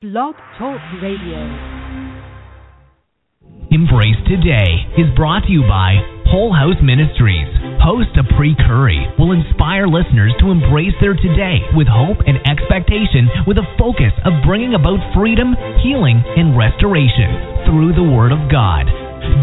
Blog 0.00 0.32
Talk 0.56 0.80
Radio. 1.04 1.36
Embrace 3.68 4.16
Today 4.24 4.88
is 4.96 5.12
brought 5.12 5.44
to 5.44 5.52
you 5.52 5.60
by 5.68 6.00
Whole 6.24 6.56
House 6.56 6.80
Ministries. 6.80 7.44
Host 7.84 8.08
Apri 8.16 8.56
Curry 8.64 8.96
will 9.20 9.36
inspire 9.36 9.84
listeners 9.84 10.32
to 10.40 10.48
embrace 10.48 10.96
their 11.04 11.12
today 11.12 11.60
with 11.76 11.84
hope 11.84 12.16
and 12.24 12.40
expectation 12.48 13.28
with 13.44 13.60
a 13.60 13.68
focus 13.76 14.16
of 14.24 14.40
bringing 14.40 14.72
about 14.72 15.04
freedom, 15.12 15.52
healing, 15.84 16.24
and 16.32 16.56
restoration 16.56 17.68
through 17.68 17.92
the 17.92 18.08
Word 18.08 18.32
of 18.32 18.48
God. 18.48 18.88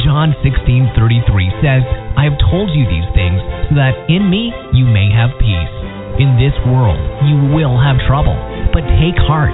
John 0.02 0.34
16:33 0.42 1.54
says, 1.62 1.86
"I 2.18 2.26
have 2.26 2.42
told 2.50 2.74
you 2.74 2.90
these 2.90 3.06
things 3.14 3.38
so 3.70 3.78
that 3.78 3.94
in 4.10 4.26
me 4.26 4.50
you 4.74 4.90
may 4.90 5.14
have 5.14 5.38
peace. 5.38 5.76
In 6.18 6.34
this 6.42 6.58
world 6.66 6.98
you 7.30 7.54
will 7.54 7.78
have 7.78 8.02
trouble, 8.10 8.34
but 8.74 8.82
take 8.98 9.22
heart. 9.30 9.54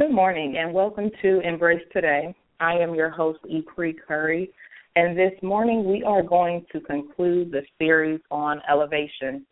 Good 0.00 0.12
morning 0.12 0.56
and 0.56 0.72
welcome 0.72 1.10
to 1.20 1.40
Embrace 1.40 1.82
Today. 1.92 2.34
I 2.58 2.72
am 2.72 2.94
your 2.94 3.10
host, 3.10 3.40
Apri 3.54 3.94
Curry, 4.08 4.50
and 4.96 5.14
this 5.14 5.34
morning 5.42 5.84
we 5.84 6.02
are 6.04 6.22
going 6.22 6.64
to 6.72 6.80
conclude 6.80 7.52
the 7.52 7.60
series 7.78 8.18
on 8.30 8.62
elevation. 8.66 9.44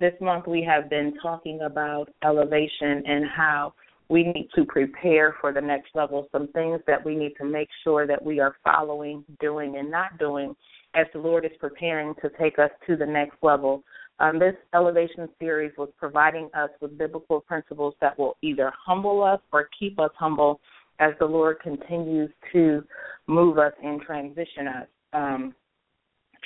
This 0.00 0.14
month 0.20 0.48
we 0.48 0.60
have 0.64 0.90
been 0.90 1.14
talking 1.22 1.60
about 1.60 2.08
elevation 2.24 3.04
and 3.06 3.26
how 3.32 3.74
we 4.08 4.24
need 4.24 4.48
to 4.56 4.64
prepare 4.64 5.36
for 5.40 5.52
the 5.52 5.60
next 5.60 5.90
level, 5.94 6.26
some 6.32 6.48
things 6.48 6.80
that 6.88 7.04
we 7.04 7.14
need 7.14 7.34
to 7.38 7.44
make 7.44 7.68
sure 7.84 8.04
that 8.04 8.24
we 8.24 8.40
are 8.40 8.56
following, 8.64 9.24
doing, 9.38 9.76
and 9.76 9.88
not 9.88 10.18
doing 10.18 10.56
as 10.96 11.06
the 11.12 11.20
Lord 11.20 11.44
is 11.44 11.52
preparing 11.60 12.12
to 12.22 12.30
take 12.40 12.58
us 12.58 12.70
to 12.88 12.96
the 12.96 13.06
next 13.06 13.36
level. 13.40 13.84
Um, 14.22 14.38
this 14.38 14.54
elevation 14.72 15.28
series 15.40 15.72
was 15.76 15.88
providing 15.98 16.48
us 16.54 16.70
with 16.80 16.96
biblical 16.96 17.40
principles 17.40 17.94
that 18.00 18.16
will 18.16 18.36
either 18.40 18.72
humble 18.86 19.20
us 19.20 19.40
or 19.52 19.68
keep 19.76 19.98
us 19.98 20.12
humble 20.16 20.60
as 21.00 21.10
the 21.18 21.26
Lord 21.26 21.58
continues 21.60 22.30
to 22.52 22.84
move 23.26 23.58
us 23.58 23.72
and 23.82 24.00
transition 24.00 24.68
us. 24.68 24.86
Um, 25.12 25.54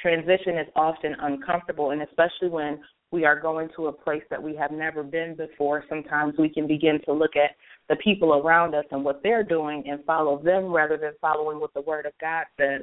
transition 0.00 0.56
is 0.56 0.66
often 0.74 1.16
uncomfortable, 1.20 1.90
and 1.90 2.00
especially 2.00 2.48
when 2.48 2.80
we 3.12 3.26
are 3.26 3.38
going 3.38 3.68
to 3.76 3.88
a 3.88 3.92
place 3.92 4.22
that 4.30 4.42
we 4.42 4.56
have 4.56 4.70
never 4.70 5.02
been 5.02 5.36
before, 5.36 5.84
sometimes 5.86 6.34
we 6.38 6.48
can 6.48 6.66
begin 6.66 6.98
to 7.04 7.12
look 7.12 7.36
at 7.36 7.50
the 7.90 7.96
people 7.96 8.34
around 8.34 8.74
us 8.74 8.86
and 8.90 9.04
what 9.04 9.22
they're 9.22 9.44
doing 9.44 9.84
and 9.86 10.02
follow 10.06 10.42
them 10.42 10.72
rather 10.72 10.96
than 10.96 11.12
following 11.20 11.60
what 11.60 11.74
the 11.74 11.82
Word 11.82 12.06
of 12.06 12.12
God 12.22 12.46
says. 12.58 12.82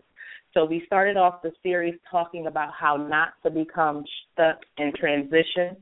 So 0.54 0.66
we 0.66 0.84
started 0.86 1.18
off 1.18 1.42
the 1.42 1.52
series 1.64 1.96
talking 2.10 2.48
about 2.48 2.70
how 2.80 2.96
not 2.96 3.34
to 3.44 3.50
become 3.50 4.04
stuck 4.32 4.60
in 4.78 4.94
transition, 4.96 5.76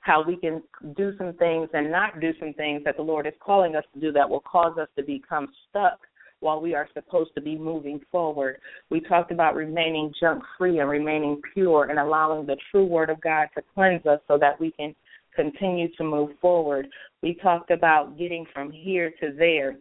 how 0.00 0.22
we 0.22 0.36
can 0.36 0.62
do 0.96 1.12
some 1.16 1.32
things 1.34 1.70
and 1.72 1.90
not 1.90 2.20
do 2.20 2.32
some 2.38 2.52
things 2.54 2.82
that 2.84 2.96
the 2.96 3.02
Lord 3.02 3.26
is 3.26 3.32
calling 3.40 3.74
us 3.74 3.84
to 3.94 4.00
do 4.00 4.12
that 4.12 4.28
will 4.28 4.40
cause 4.40 4.76
us 4.78 4.88
to 4.96 5.02
become 5.02 5.48
stuck 5.68 6.00
while 6.40 6.60
we 6.60 6.74
are 6.74 6.88
supposed 6.94 7.30
to 7.34 7.40
be 7.40 7.56
moving 7.56 8.00
forward. 8.12 8.60
We 8.90 9.00
talked 9.00 9.32
about 9.32 9.56
remaining 9.56 10.12
junk 10.20 10.42
free 10.56 10.78
and 10.78 10.88
remaining 10.88 11.40
pure 11.54 11.84
and 11.90 11.98
allowing 11.98 12.46
the 12.46 12.56
true 12.70 12.84
word 12.84 13.10
of 13.10 13.20
God 13.22 13.48
to 13.56 13.62
cleanse 13.74 14.04
us 14.06 14.20
so 14.28 14.38
that 14.38 14.60
we 14.60 14.72
can 14.72 14.94
continue 15.34 15.88
to 15.96 16.04
move 16.04 16.30
forward. 16.40 16.86
We 17.22 17.34
talked 17.34 17.70
about 17.70 18.18
getting 18.18 18.44
from 18.52 18.70
here 18.70 19.10
to 19.20 19.32
there 19.36 19.78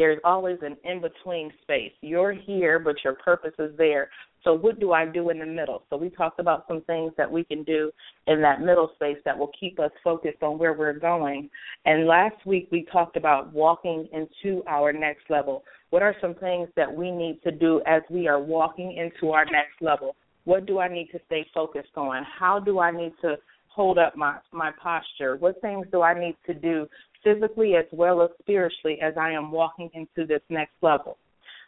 there's 0.00 0.18
always 0.24 0.56
an 0.62 0.78
in 0.82 1.02
between 1.02 1.52
space. 1.60 1.92
You're 2.00 2.32
here, 2.32 2.78
but 2.78 3.04
your 3.04 3.12
purpose 3.16 3.52
is 3.58 3.76
there. 3.76 4.08
So, 4.42 4.54
what 4.54 4.80
do 4.80 4.92
I 4.92 5.04
do 5.04 5.28
in 5.28 5.38
the 5.38 5.44
middle? 5.44 5.82
So, 5.90 5.98
we 5.98 6.08
talked 6.08 6.40
about 6.40 6.64
some 6.66 6.80
things 6.86 7.12
that 7.18 7.30
we 7.30 7.44
can 7.44 7.64
do 7.64 7.90
in 8.26 8.40
that 8.40 8.62
middle 8.62 8.90
space 8.94 9.18
that 9.26 9.36
will 9.36 9.50
keep 9.60 9.78
us 9.78 9.90
focused 10.02 10.42
on 10.42 10.58
where 10.58 10.72
we're 10.72 10.98
going. 10.98 11.50
And 11.84 12.06
last 12.06 12.46
week, 12.46 12.68
we 12.72 12.86
talked 12.90 13.18
about 13.18 13.52
walking 13.52 14.08
into 14.14 14.62
our 14.66 14.90
next 14.90 15.28
level. 15.28 15.64
What 15.90 16.00
are 16.00 16.16
some 16.18 16.34
things 16.34 16.70
that 16.76 16.90
we 16.90 17.10
need 17.10 17.42
to 17.44 17.50
do 17.50 17.82
as 17.86 18.00
we 18.08 18.26
are 18.26 18.40
walking 18.40 18.96
into 18.96 19.32
our 19.32 19.44
next 19.44 19.82
level? 19.82 20.16
What 20.44 20.64
do 20.64 20.78
I 20.78 20.88
need 20.88 21.10
to 21.12 21.20
stay 21.26 21.44
focused 21.52 21.96
on? 21.96 22.24
How 22.24 22.58
do 22.58 22.78
I 22.78 22.90
need 22.90 23.12
to 23.20 23.36
hold 23.68 23.98
up 23.98 24.16
my 24.16 24.38
my 24.50 24.70
posture? 24.82 25.36
What 25.36 25.60
things 25.60 25.86
do 25.92 26.00
I 26.00 26.18
need 26.18 26.36
to 26.46 26.54
do 26.54 26.88
physically 27.22 27.74
as 27.76 27.86
well 27.92 28.22
as 28.22 28.30
spiritually 28.40 28.98
as 29.02 29.14
I 29.16 29.30
am 29.30 29.50
walking 29.50 29.90
into 29.94 30.26
this 30.26 30.42
next 30.48 30.74
level. 30.82 31.18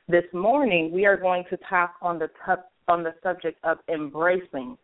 This 0.08 0.24
morning 0.32 0.90
we 0.92 1.06
are 1.06 1.16
going 1.16 1.44
to 1.50 1.56
talk 1.68 1.94
on 2.02 2.18
the 2.18 2.28
on 2.88 3.02
the 3.02 3.14
subject 3.22 3.58
of 3.64 3.78
embracing 3.88 4.76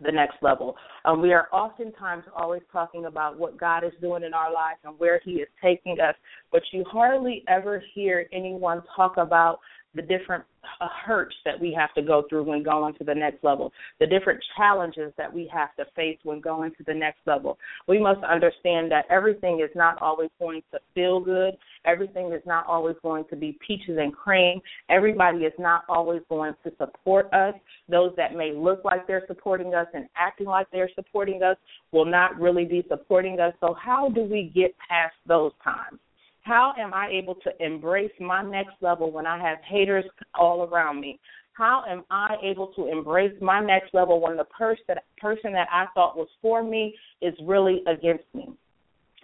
the 0.00 0.12
next 0.12 0.36
level. 0.42 0.76
Um, 1.04 1.20
we 1.20 1.32
are 1.32 1.48
oftentimes 1.52 2.24
always 2.36 2.62
talking 2.72 3.06
about 3.06 3.38
what 3.38 3.58
God 3.58 3.84
is 3.84 3.92
doing 4.00 4.22
in 4.22 4.34
our 4.34 4.52
lives 4.52 4.78
and 4.84 4.98
where 4.98 5.20
He 5.24 5.32
is 5.32 5.48
taking 5.62 5.98
us, 6.00 6.14
but 6.52 6.62
you 6.72 6.84
hardly 6.90 7.44
ever 7.48 7.82
hear 7.94 8.26
anyone 8.32 8.82
talk 8.94 9.16
about 9.16 9.58
the 9.94 10.02
different 10.02 10.44
uh, 10.80 10.88
hurts 11.04 11.34
that 11.44 11.58
we 11.58 11.72
have 11.72 11.92
to 11.94 12.02
go 12.02 12.24
through 12.28 12.44
when 12.44 12.62
going 12.62 12.94
to 12.94 13.04
the 13.04 13.14
next 13.14 13.42
level, 13.42 13.72
the 14.00 14.06
different 14.06 14.42
challenges 14.56 15.12
that 15.16 15.32
we 15.32 15.50
have 15.52 15.74
to 15.76 15.84
face 15.96 16.18
when 16.24 16.40
going 16.40 16.70
to 16.72 16.84
the 16.86 16.94
next 16.94 17.20
level. 17.26 17.58
We 17.86 17.98
must 17.98 18.22
understand 18.24 18.90
that 18.92 19.06
everything 19.10 19.60
is 19.60 19.74
not 19.74 20.00
always 20.02 20.30
going 20.38 20.62
to 20.72 20.78
feel 20.94 21.20
good. 21.20 21.56
Everything 21.84 22.32
is 22.32 22.42
not 22.46 22.66
always 22.66 22.96
going 23.02 23.24
to 23.30 23.36
be 23.36 23.58
peaches 23.66 23.98
and 23.98 24.14
cream. 24.14 24.60
Everybody 24.90 25.38
is 25.38 25.54
not 25.58 25.84
always 25.88 26.22
going 26.28 26.54
to 26.64 26.72
support 26.78 27.32
us. 27.32 27.54
Those 27.88 28.12
that 28.16 28.34
may 28.34 28.52
look 28.52 28.84
like 28.84 29.06
they're 29.06 29.24
supporting 29.26 29.74
us 29.74 29.86
and 29.94 30.06
acting 30.16 30.46
like 30.46 30.66
they're 30.70 30.90
supporting 30.94 31.42
us 31.42 31.56
will 31.92 32.04
not 32.04 32.38
really 32.38 32.64
be 32.64 32.84
supporting 32.88 33.40
us. 33.40 33.54
So, 33.60 33.74
how 33.74 34.10
do 34.10 34.22
we 34.22 34.52
get 34.54 34.74
past 34.88 35.14
those 35.26 35.52
times? 35.64 35.98
How 36.48 36.72
am 36.78 36.94
I 36.94 37.10
able 37.12 37.34
to 37.34 37.50
embrace 37.62 38.10
my 38.18 38.42
next 38.42 38.72
level 38.80 39.12
when 39.12 39.26
I 39.26 39.38
have 39.38 39.58
haters 39.68 40.06
all 40.34 40.62
around 40.62 40.98
me? 40.98 41.20
How 41.52 41.84
am 41.86 42.04
I 42.10 42.36
able 42.42 42.68
to 42.68 42.86
embrace 42.86 43.34
my 43.42 43.60
next 43.60 43.92
level 43.92 44.18
when 44.18 44.38
the 44.38 44.44
person 44.44 44.82
that, 44.88 45.04
person 45.18 45.52
that 45.52 45.68
I 45.70 45.84
thought 45.92 46.16
was 46.16 46.28
for 46.40 46.62
me 46.62 46.94
is 47.20 47.34
really 47.44 47.82
against 47.86 48.24
me? 48.32 48.48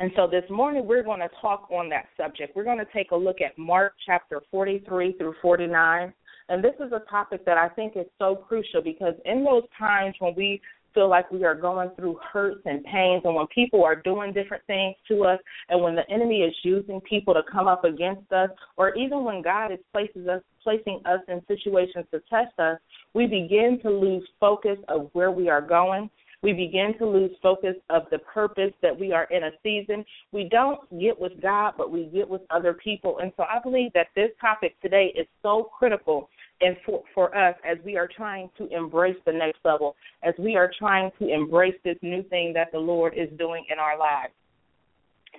And 0.00 0.10
so 0.16 0.26
this 0.26 0.44
morning 0.50 0.86
we're 0.86 1.02
going 1.02 1.20
to 1.20 1.30
talk 1.40 1.70
on 1.70 1.88
that 1.88 2.08
subject. 2.14 2.54
We're 2.54 2.64
going 2.64 2.76
to 2.76 2.92
take 2.92 3.10
a 3.12 3.16
look 3.16 3.40
at 3.40 3.56
Mark 3.56 3.94
chapter 4.04 4.42
43 4.50 5.14
through 5.16 5.34
49. 5.40 6.12
And 6.50 6.62
this 6.62 6.74
is 6.78 6.92
a 6.92 7.08
topic 7.10 7.46
that 7.46 7.56
I 7.56 7.70
think 7.70 7.96
is 7.96 8.04
so 8.18 8.36
crucial 8.36 8.82
because 8.82 9.14
in 9.24 9.44
those 9.44 9.62
times 9.78 10.14
when 10.18 10.34
we 10.36 10.60
feel 10.94 11.08
like 11.08 11.30
we 11.30 11.44
are 11.44 11.54
going 11.54 11.90
through 11.96 12.18
hurts 12.32 12.60
and 12.64 12.84
pains 12.84 13.22
and 13.24 13.34
when 13.34 13.46
people 13.48 13.84
are 13.84 13.96
doing 13.96 14.32
different 14.32 14.64
things 14.66 14.94
to 15.08 15.24
us 15.24 15.38
and 15.68 15.82
when 15.82 15.94
the 15.94 16.08
enemy 16.10 16.38
is 16.38 16.54
using 16.62 17.00
people 17.02 17.34
to 17.34 17.42
come 17.50 17.66
up 17.66 17.84
against 17.84 18.30
us 18.32 18.48
or 18.76 18.94
even 18.94 19.24
when 19.24 19.42
God 19.42 19.72
is 19.72 19.78
places 19.92 20.28
us 20.28 20.42
placing 20.62 21.00
us 21.04 21.20
in 21.28 21.42
situations 21.46 22.06
to 22.10 22.20
test 22.30 22.58
us, 22.58 22.78
we 23.12 23.26
begin 23.26 23.78
to 23.82 23.90
lose 23.90 24.26
focus 24.40 24.78
of 24.88 25.10
where 25.12 25.30
we 25.30 25.48
are 25.48 25.60
going. 25.60 26.08
We 26.42 26.52
begin 26.52 26.94
to 26.98 27.06
lose 27.06 27.30
focus 27.42 27.74
of 27.88 28.02
the 28.10 28.18
purpose 28.18 28.72
that 28.82 28.98
we 28.98 29.12
are 29.12 29.24
in 29.30 29.44
a 29.44 29.50
season. 29.62 30.04
We 30.30 30.46
don't 30.50 30.78
get 31.00 31.18
with 31.18 31.40
God, 31.40 31.72
but 31.78 31.90
we 31.90 32.04
get 32.06 32.28
with 32.28 32.42
other 32.50 32.74
people. 32.74 33.18
And 33.18 33.32
so 33.36 33.44
I 33.44 33.60
believe 33.62 33.92
that 33.94 34.08
this 34.14 34.28
topic 34.40 34.78
today 34.82 35.14
is 35.16 35.26
so 35.42 35.70
critical 35.78 36.28
and 36.60 36.76
for, 36.86 37.02
for 37.14 37.36
us 37.36 37.54
as 37.68 37.78
we 37.84 37.96
are 37.96 38.08
trying 38.08 38.48
to 38.58 38.68
embrace 38.68 39.16
the 39.26 39.32
next 39.32 39.58
level, 39.64 39.96
as 40.22 40.34
we 40.38 40.56
are 40.56 40.70
trying 40.78 41.10
to 41.18 41.28
embrace 41.28 41.74
this 41.84 41.96
new 42.02 42.22
thing 42.24 42.52
that 42.54 42.72
the 42.72 42.78
Lord 42.78 43.14
is 43.16 43.28
doing 43.38 43.64
in 43.70 43.78
our 43.78 43.98
lives. 43.98 44.32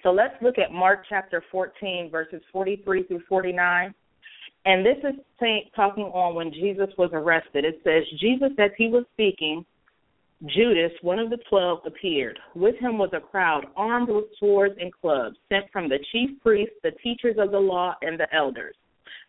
So 0.03 0.11
let's 0.11 0.35
look 0.41 0.57
at 0.57 0.71
Mark 0.71 1.05
chapter 1.09 1.43
14, 1.51 2.09
verses 2.11 2.41
43 2.51 3.03
through 3.03 3.21
49. 3.27 3.93
And 4.65 4.85
this 4.85 4.97
is 5.03 5.19
saying, 5.39 5.69
talking 5.75 6.05
on 6.05 6.35
when 6.35 6.51
Jesus 6.51 6.89
was 6.97 7.11
arrested. 7.13 7.65
It 7.65 7.81
says, 7.83 8.03
Jesus, 8.19 8.49
as 8.59 8.71
he 8.77 8.87
was 8.87 9.05
speaking, 9.13 9.65
Judas, 10.47 10.91
one 11.01 11.17
of 11.17 11.29
the 11.29 11.37
twelve, 11.49 11.79
appeared. 11.85 12.37
With 12.55 12.75
him 12.77 12.97
was 12.97 13.09
a 13.13 13.19
crowd 13.19 13.67
armed 13.77 14.09
with 14.09 14.25
swords 14.37 14.75
and 14.79 14.91
clubs, 14.93 15.37
sent 15.49 15.65
from 15.71 15.87
the 15.87 15.99
chief 16.11 16.29
priests, 16.41 16.75
the 16.83 16.91
teachers 17.03 17.37
of 17.39 17.51
the 17.51 17.59
law, 17.59 17.95
and 18.01 18.19
the 18.19 18.27
elders. 18.35 18.75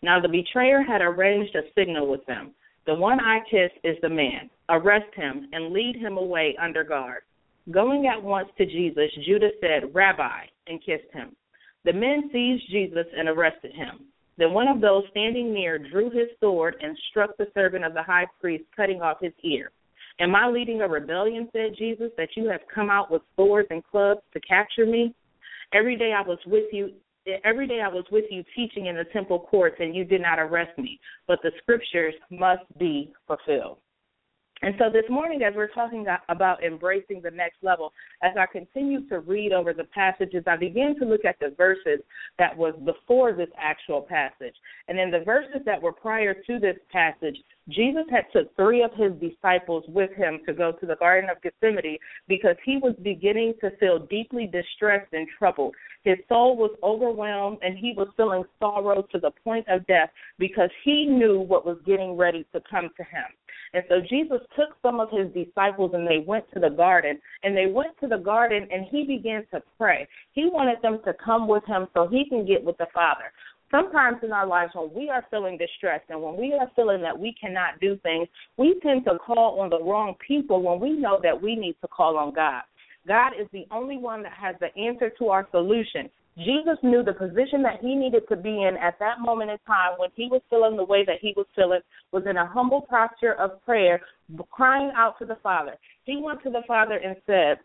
Now 0.02 0.20
the 0.20 0.28
betrayer 0.28 0.82
had 0.82 1.00
arranged 1.00 1.54
a 1.54 1.62
signal 1.74 2.08
with 2.08 2.24
them. 2.26 2.52
The 2.86 2.94
one 2.94 3.18
I 3.18 3.40
kiss 3.50 3.70
is 3.82 3.96
the 4.02 4.08
man. 4.08 4.50
Arrest 4.68 5.12
him 5.14 5.48
and 5.52 5.72
lead 5.72 5.96
him 5.96 6.16
away 6.16 6.56
under 6.60 6.84
guard. 6.84 7.22
Going 7.70 8.06
at 8.06 8.22
once 8.22 8.48
to 8.58 8.66
Jesus, 8.66 9.10
Judas 9.26 9.52
said, 9.60 9.94
Rabbi, 9.94 10.44
and 10.68 10.84
kissed 10.84 11.12
him. 11.12 11.34
The 11.84 11.92
men 11.92 12.30
seized 12.32 12.70
Jesus 12.70 13.06
and 13.16 13.28
arrested 13.28 13.72
him. 13.72 14.06
Then 14.38 14.52
one 14.52 14.68
of 14.68 14.80
those 14.80 15.04
standing 15.10 15.52
near 15.52 15.78
drew 15.78 16.10
his 16.10 16.28
sword 16.40 16.76
and 16.80 16.96
struck 17.10 17.36
the 17.36 17.48
servant 17.54 17.84
of 17.84 17.94
the 17.94 18.02
high 18.02 18.26
priest, 18.40 18.64
cutting 18.76 19.02
off 19.02 19.18
his 19.20 19.32
ear. 19.42 19.70
Am 20.20 20.34
I 20.34 20.48
leading 20.48 20.80
a 20.80 20.88
rebellion, 20.88 21.48
said 21.52 21.76
Jesus, 21.76 22.10
that 22.16 22.36
you 22.36 22.48
have 22.48 22.60
come 22.72 22.90
out 22.90 23.10
with 23.10 23.22
swords 23.34 23.68
and 23.70 23.84
clubs 23.84 24.20
to 24.32 24.40
capture 24.40 24.86
me? 24.86 25.14
Every 25.72 25.96
day 25.96 26.12
I 26.12 26.22
was 26.22 26.38
with 26.46 26.72
you 26.72 26.92
every 27.44 27.66
day 27.66 27.80
I 27.80 27.88
was 27.88 28.04
with 28.10 28.24
you 28.30 28.44
teaching 28.54 28.86
in 28.86 28.96
the 28.96 29.04
temple 29.12 29.40
courts 29.40 29.76
and 29.80 29.94
you 29.94 30.04
did 30.04 30.22
not 30.22 30.38
arrest 30.38 30.76
me, 30.78 31.00
but 31.26 31.38
the 31.42 31.50
scriptures 31.62 32.14
must 32.30 32.62
be 32.78 33.12
fulfilled. 33.26 33.78
And 34.62 34.74
so 34.78 34.88
this 34.90 35.04
morning, 35.10 35.42
as 35.42 35.52
we're 35.54 35.68
talking 35.68 36.06
about 36.30 36.64
embracing 36.64 37.20
the 37.20 37.30
next 37.30 37.56
level, 37.62 37.92
as 38.22 38.32
I 38.38 38.46
continue 38.46 39.06
to 39.08 39.20
read 39.20 39.52
over 39.52 39.74
the 39.74 39.84
passages, 39.84 40.44
I 40.46 40.56
begin 40.56 40.96
to 40.98 41.04
look 41.04 41.26
at 41.26 41.38
the 41.40 41.54
verses 41.58 42.00
that 42.38 42.56
was 42.56 42.74
before 42.84 43.34
this 43.34 43.50
actual 43.58 44.00
passage. 44.00 44.54
And 44.88 44.98
in 44.98 45.10
the 45.10 45.20
verses 45.20 45.60
that 45.66 45.80
were 45.80 45.92
prior 45.92 46.32
to 46.32 46.58
this 46.58 46.76
passage, 46.90 47.36
Jesus 47.68 48.04
had 48.10 48.24
took 48.32 48.54
three 48.54 48.82
of 48.82 48.92
his 48.94 49.12
disciples 49.14 49.84
with 49.88 50.12
him 50.12 50.40
to 50.46 50.52
go 50.52 50.72
to 50.72 50.86
the 50.86 50.96
Garden 50.96 51.28
of 51.28 51.42
Gethsemane 51.42 51.98
because 52.28 52.56
he 52.64 52.76
was 52.76 52.94
beginning 53.02 53.54
to 53.60 53.70
feel 53.78 53.98
deeply 53.98 54.46
distressed 54.46 55.12
and 55.12 55.26
troubled. 55.36 55.74
His 56.04 56.18
soul 56.28 56.56
was 56.56 56.70
overwhelmed 56.84 57.58
and 57.62 57.76
he 57.76 57.92
was 57.96 58.08
feeling 58.16 58.44
sorrow 58.60 59.02
to 59.10 59.18
the 59.18 59.32
point 59.42 59.66
of 59.68 59.86
death 59.88 60.10
because 60.38 60.70
he 60.84 61.06
knew 61.06 61.40
what 61.40 61.66
was 61.66 61.78
getting 61.84 62.16
ready 62.16 62.46
to 62.54 62.62
come 62.70 62.90
to 62.96 63.02
him. 63.02 63.24
And 63.74 63.84
so 63.88 64.00
Jesus 64.00 64.40
took 64.56 64.70
some 64.80 65.00
of 65.00 65.10
his 65.10 65.32
disciples 65.34 65.90
and 65.94 66.06
they 66.06 66.24
went 66.24 66.44
to 66.54 66.60
the 66.60 66.70
garden. 66.70 67.20
And 67.42 67.56
they 67.56 67.66
went 67.66 67.98
to 68.00 68.06
the 68.06 68.16
garden 68.16 68.68
and 68.70 68.86
he 68.90 69.04
began 69.04 69.44
to 69.52 69.62
pray. 69.76 70.06
He 70.32 70.46
wanted 70.46 70.80
them 70.82 71.00
to 71.04 71.12
come 71.14 71.48
with 71.48 71.64
him 71.66 71.88
so 71.94 72.06
he 72.06 72.28
can 72.28 72.46
get 72.46 72.62
with 72.62 72.78
the 72.78 72.86
Father. 72.94 73.32
Sometimes 73.70 74.18
in 74.22 74.32
our 74.32 74.46
lives, 74.46 74.72
when 74.74 74.94
we 74.94 75.10
are 75.10 75.26
feeling 75.28 75.58
distressed 75.58 76.04
and 76.08 76.22
when 76.22 76.36
we 76.36 76.52
are 76.52 76.70
feeling 76.76 77.02
that 77.02 77.18
we 77.18 77.34
cannot 77.40 77.80
do 77.80 77.98
things, 78.02 78.28
we 78.56 78.78
tend 78.80 79.04
to 79.04 79.18
call 79.18 79.60
on 79.60 79.70
the 79.70 79.82
wrong 79.82 80.14
people 80.26 80.62
when 80.62 80.78
we 80.78 80.96
know 80.96 81.18
that 81.22 81.40
we 81.40 81.56
need 81.56 81.74
to 81.80 81.88
call 81.88 82.16
on 82.16 82.32
God. 82.32 82.62
God 83.08 83.32
is 83.40 83.48
the 83.52 83.66
only 83.72 83.98
one 83.98 84.22
that 84.22 84.32
has 84.32 84.54
the 84.60 84.74
answer 84.80 85.10
to 85.18 85.28
our 85.28 85.48
solution. 85.50 86.08
Jesus 86.38 86.76
knew 86.82 87.02
the 87.02 87.12
position 87.12 87.62
that 87.62 87.80
he 87.80 87.94
needed 87.94 88.22
to 88.28 88.36
be 88.36 88.62
in 88.62 88.76
at 88.80 88.98
that 89.00 89.20
moment 89.20 89.50
in 89.50 89.58
time 89.66 89.92
when 89.96 90.10
he 90.14 90.28
was 90.30 90.42
feeling 90.48 90.76
the 90.76 90.84
way 90.84 91.04
that 91.04 91.18
he 91.20 91.32
was 91.36 91.46
feeling 91.56 91.80
was 92.12 92.24
in 92.28 92.36
a 92.36 92.46
humble 92.46 92.82
posture 92.82 93.34
of 93.34 93.64
prayer, 93.64 94.00
crying 94.50 94.92
out 94.96 95.18
to 95.18 95.24
the 95.24 95.38
Father. 95.42 95.76
He 96.04 96.20
went 96.22 96.42
to 96.42 96.50
the 96.50 96.62
Father 96.68 97.00
and 97.02 97.16
said, 97.26 97.58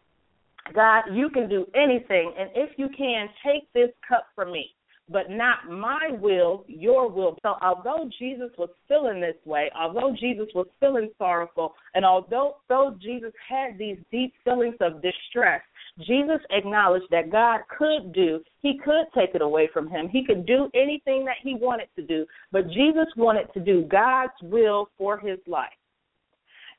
God, 0.74 1.04
you 1.12 1.30
can 1.30 1.50
do 1.50 1.66
anything, 1.76 2.34
and 2.40 2.50
if 2.56 2.72
you 2.78 2.88
can, 2.98 3.28
take 3.46 3.72
this 3.74 3.90
cup 4.08 4.26
from 4.36 4.52
me 4.52 4.72
but 5.12 5.30
not 5.30 5.70
my 5.70 6.10
will, 6.20 6.64
your 6.68 7.10
will. 7.10 7.38
So 7.44 7.56
although 7.62 8.10
Jesus 8.20 8.50
was 8.58 8.70
feeling 8.88 9.22
this 9.22 9.36
way, 9.46 9.70
although 9.80 10.16
Jesus 10.20 10.48
was 10.56 10.68
feeling 10.80 11.10
sorrowful, 11.18 11.74
and 11.94 12.06
although, 12.06 12.58
although 12.70 12.98
Jesus 13.02 13.34
had 13.48 13.78
these 13.78 13.98
deep 14.12 14.34
feelings 14.44 14.76
of 14.80 15.02
distress, 15.02 15.62
Jesus 16.00 16.40
acknowledged 16.52 17.08
that 17.12 17.32
God 17.32 17.62
could 17.78 18.14
do, 18.14 18.42
he 18.62 18.80
could 18.84 19.06
take 19.16 19.36
it 19.36 19.42
away 19.42 19.70
from 19.74 19.90
him. 19.90 20.08
He 20.08 20.26
could 20.26 20.46
do 20.46 20.70
anything 20.74 21.26
that 21.26 21.38
he 21.44 21.56
wanted 21.56 21.88
to 21.96 22.02
do, 22.02 22.26
but 22.52 22.68
Jesus 22.70 23.08
wanted 23.18 23.52
to 23.54 23.60
do 23.60 23.84
God's 23.84 24.34
will 24.42 24.90
for 24.98 25.18
his 25.18 25.40
life. 25.48 25.70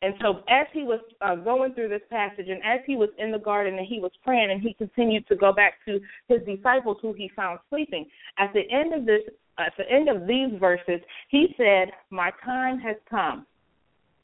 And 0.02 0.14
so, 0.20 0.42
as 0.48 0.66
he 0.72 0.82
was 0.82 1.00
uh, 1.20 1.36
going 1.36 1.74
through 1.74 1.88
this 1.88 2.02
passage, 2.10 2.48
and 2.48 2.60
as 2.64 2.80
he 2.86 2.96
was 2.96 3.08
in 3.18 3.30
the 3.30 3.38
garden 3.38 3.78
and 3.78 3.86
he 3.86 4.00
was 4.00 4.10
praying, 4.24 4.50
and 4.50 4.60
he 4.60 4.74
continued 4.74 5.26
to 5.28 5.36
go 5.36 5.52
back 5.52 5.74
to 5.86 6.00
his 6.28 6.40
disciples 6.44 6.98
who 7.00 7.12
he 7.12 7.30
found 7.36 7.60
sleeping. 7.70 8.06
At 8.36 8.52
the 8.52 8.62
end 8.70 8.92
of 8.92 9.06
this, 9.06 9.22
at 9.58 9.72
the 9.78 9.88
end 9.88 10.08
of 10.08 10.26
these 10.26 10.58
verses, 10.58 11.00
he 11.28 11.54
said, 11.56 11.92
"My 12.10 12.32
time 12.44 12.80
has 12.80 12.96
come 13.08 13.46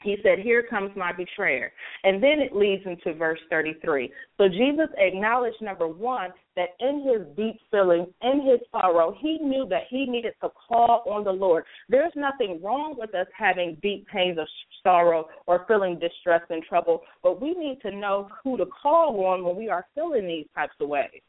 he 0.03 0.17
said, 0.23 0.39
Here 0.39 0.63
comes 0.63 0.91
my 0.97 1.13
betrayer. 1.13 1.73
And 2.05 2.23
then 2.23 2.41
it 2.41 2.55
leads 2.55 2.85
into 2.87 3.17
verse 3.19 3.41
33. 3.51 4.13
So 4.37 4.49
Jesus 4.49 4.89
acknowledged, 4.97 5.61
number 5.61 5.89
one, 5.89 6.31
that 6.57 6.71
in 6.81 7.05
his 7.05 7.37
deep 7.37 7.61
feelings, 7.71 8.09
in 8.23 8.47
his 8.47 8.61
sorrow, 8.73 9.17
he 9.21 9.39
knew 9.39 9.67
that 9.69 9.83
he 9.89 10.07
needed 10.07 10.35
to 10.43 10.51
call 10.69 11.05
on 11.07 11.25
the 11.25 11.33
Lord. 11.33 11.65
There's 11.89 12.13
nothing 12.17 12.61
wrong 12.63 12.95
with 12.99 13.15
us 13.15 13.27
having 13.37 13.77
deep 13.83 14.07
pains 14.09 14.39
of 14.39 14.47
sorrow 14.83 15.29
or 15.47 15.65
feeling 15.69 15.99
distress 15.99 16.43
and 16.51 16.63
trouble, 16.63 17.03
but 17.23 17.41
we 17.41 17.55
need 17.55 17.81
to 17.83 17.91
know 17.91 18.29
who 18.43 18.57
to 18.57 18.67
call 18.67 19.25
on 19.27 19.45
when 19.45 19.57
we 19.57 19.69
are 19.69 19.87
feeling 19.95 20.27
these 20.27 20.47
types 20.55 20.75
of 20.81 20.89
ways. 20.89 21.23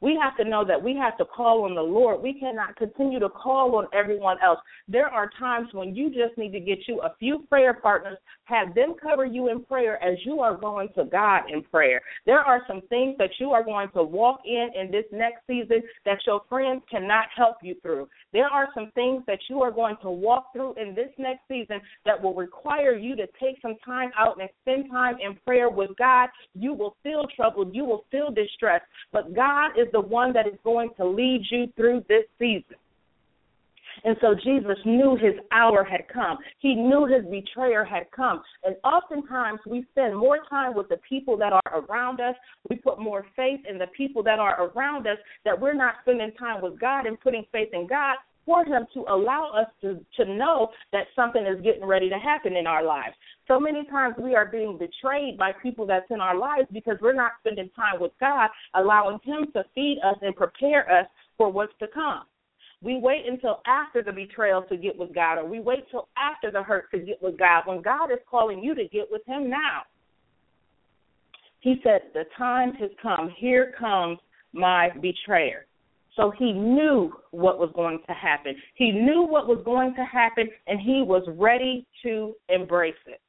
We 0.00 0.18
have 0.22 0.36
to 0.36 0.48
know 0.48 0.64
that 0.64 0.82
we 0.82 0.96
have 0.96 1.16
to 1.18 1.24
call 1.24 1.64
on 1.64 1.74
the 1.74 1.82
Lord. 1.82 2.22
We 2.22 2.34
cannot 2.38 2.76
continue 2.76 3.18
to 3.18 3.28
call 3.28 3.76
on 3.76 3.86
everyone 3.92 4.36
else. 4.42 4.60
There 4.86 5.08
are 5.08 5.30
times 5.38 5.68
when 5.72 5.94
you 5.94 6.08
just 6.08 6.38
need 6.38 6.52
to 6.52 6.60
get 6.60 6.78
you 6.86 7.00
a 7.02 7.14
few 7.18 7.40
prayer 7.48 7.74
partners, 7.74 8.18
have 8.44 8.74
them 8.74 8.94
cover 9.00 9.26
you 9.26 9.50
in 9.50 9.64
prayer 9.64 10.02
as 10.02 10.16
you 10.24 10.40
are 10.40 10.56
going 10.56 10.88
to 10.96 11.04
God 11.04 11.42
in 11.52 11.62
prayer. 11.62 12.00
There 12.26 12.40
are 12.40 12.62
some 12.66 12.82
things 12.88 13.16
that 13.18 13.30
you 13.38 13.50
are 13.50 13.64
going 13.64 13.88
to 13.94 14.02
walk 14.02 14.40
in 14.44 14.70
in 14.74 14.90
this 14.90 15.04
next 15.12 15.46
season 15.46 15.82
that 16.04 16.18
your 16.26 16.42
friends 16.48 16.82
cannot 16.90 17.26
help 17.36 17.56
you 17.62 17.74
through. 17.82 18.08
There 18.32 18.48
are 18.48 18.68
some 18.74 18.90
things 18.94 19.22
that 19.26 19.40
you 19.50 19.62
are 19.62 19.70
going 19.70 19.96
to 20.02 20.10
walk 20.10 20.52
through 20.52 20.74
in 20.74 20.94
this 20.94 21.10
next 21.18 21.42
season 21.48 21.80
that 22.04 22.22
will 22.22 22.34
require 22.34 22.96
you 22.96 23.16
to 23.16 23.26
take 23.40 23.60
some 23.60 23.76
time 23.84 24.10
out 24.18 24.40
and 24.40 24.48
spend 24.62 24.90
time 24.90 25.16
in 25.20 25.36
prayer 25.44 25.68
with 25.68 25.90
God. 25.98 26.28
You 26.54 26.72
will 26.72 26.96
feel 27.02 27.26
troubled, 27.34 27.74
you 27.74 27.84
will 27.84 28.04
feel 28.10 28.30
distressed, 28.30 28.84
but 29.12 29.34
God 29.34 29.72
is 29.88 29.92
the 29.92 30.00
one 30.00 30.32
that 30.34 30.46
is 30.46 30.58
going 30.64 30.90
to 30.96 31.06
lead 31.06 31.42
you 31.50 31.66
through 31.76 32.04
this 32.08 32.24
season. 32.38 32.76
And 34.04 34.16
so 34.20 34.34
Jesus 34.34 34.76
knew 34.84 35.16
his 35.16 35.34
hour 35.50 35.82
had 35.82 36.02
come. 36.12 36.38
He 36.60 36.74
knew 36.74 37.06
his 37.06 37.24
betrayer 37.28 37.84
had 37.84 38.04
come. 38.14 38.42
And 38.64 38.76
oftentimes 38.84 39.60
we 39.66 39.84
spend 39.90 40.16
more 40.16 40.38
time 40.48 40.74
with 40.74 40.88
the 40.88 40.98
people 41.08 41.36
that 41.38 41.52
are 41.52 41.80
around 41.80 42.20
us. 42.20 42.36
We 42.70 42.76
put 42.76 43.00
more 43.00 43.26
faith 43.34 43.60
in 43.68 43.78
the 43.78 43.88
people 43.96 44.22
that 44.22 44.38
are 44.38 44.66
around 44.68 45.06
us 45.06 45.18
that 45.44 45.60
we're 45.60 45.74
not 45.74 45.96
spending 46.02 46.32
time 46.38 46.62
with 46.62 46.78
God 46.78 47.06
and 47.06 47.20
putting 47.20 47.44
faith 47.50 47.70
in 47.72 47.86
God 47.88 48.16
for 48.48 48.64
him 48.64 48.86
to 48.94 49.00
allow 49.10 49.50
us 49.54 49.66
to, 49.82 50.00
to 50.16 50.24
know 50.24 50.70
that 50.90 51.04
something 51.14 51.44
is 51.44 51.60
getting 51.62 51.84
ready 51.84 52.08
to 52.08 52.16
happen 52.16 52.56
in 52.56 52.66
our 52.66 52.82
lives. 52.82 53.14
So 53.46 53.60
many 53.60 53.84
times 53.90 54.14
we 54.18 54.34
are 54.34 54.46
being 54.46 54.78
betrayed 54.78 55.36
by 55.36 55.52
people 55.62 55.86
that's 55.86 56.10
in 56.10 56.22
our 56.22 56.34
lives 56.34 56.66
because 56.72 56.96
we're 57.02 57.12
not 57.12 57.32
spending 57.40 57.68
time 57.76 58.00
with 58.00 58.12
God, 58.18 58.48
allowing 58.74 59.18
him 59.22 59.48
to 59.52 59.64
feed 59.74 59.98
us 60.02 60.16
and 60.22 60.34
prepare 60.34 60.90
us 60.90 61.06
for 61.36 61.52
what's 61.52 61.74
to 61.80 61.88
come. 61.92 62.22
We 62.80 62.98
wait 62.98 63.26
until 63.28 63.60
after 63.66 64.02
the 64.02 64.12
betrayal 64.12 64.62
to 64.62 64.78
get 64.78 64.96
with 64.96 65.14
God, 65.14 65.36
or 65.36 65.44
we 65.44 65.60
wait 65.60 65.90
till 65.90 66.08
after 66.16 66.50
the 66.50 66.62
hurt 66.62 66.90
to 66.92 66.98
get 67.00 67.20
with 67.20 67.38
God 67.38 67.64
when 67.66 67.82
God 67.82 68.10
is 68.10 68.18
calling 68.30 68.62
you 68.62 68.74
to 68.74 68.88
get 68.88 69.08
with 69.10 69.22
him 69.26 69.50
now. 69.50 69.82
He 71.60 71.74
said, 71.84 72.00
The 72.14 72.24
time 72.38 72.72
has 72.74 72.90
come. 73.02 73.30
Here 73.36 73.74
comes 73.78 74.18
my 74.54 74.88
betrayer. 75.02 75.66
So 76.18 76.32
he 76.36 76.52
knew 76.52 77.12
what 77.30 77.60
was 77.60 77.70
going 77.76 78.00
to 78.08 78.12
happen. 78.12 78.56
He 78.74 78.90
knew 78.90 79.22
what 79.22 79.46
was 79.46 79.62
going 79.64 79.94
to 79.94 80.04
happen, 80.04 80.48
and 80.66 80.80
he 80.80 81.04
was 81.06 81.22
ready 81.28 81.86
to 82.02 82.34
embrace 82.48 82.94
it. 83.06 83.20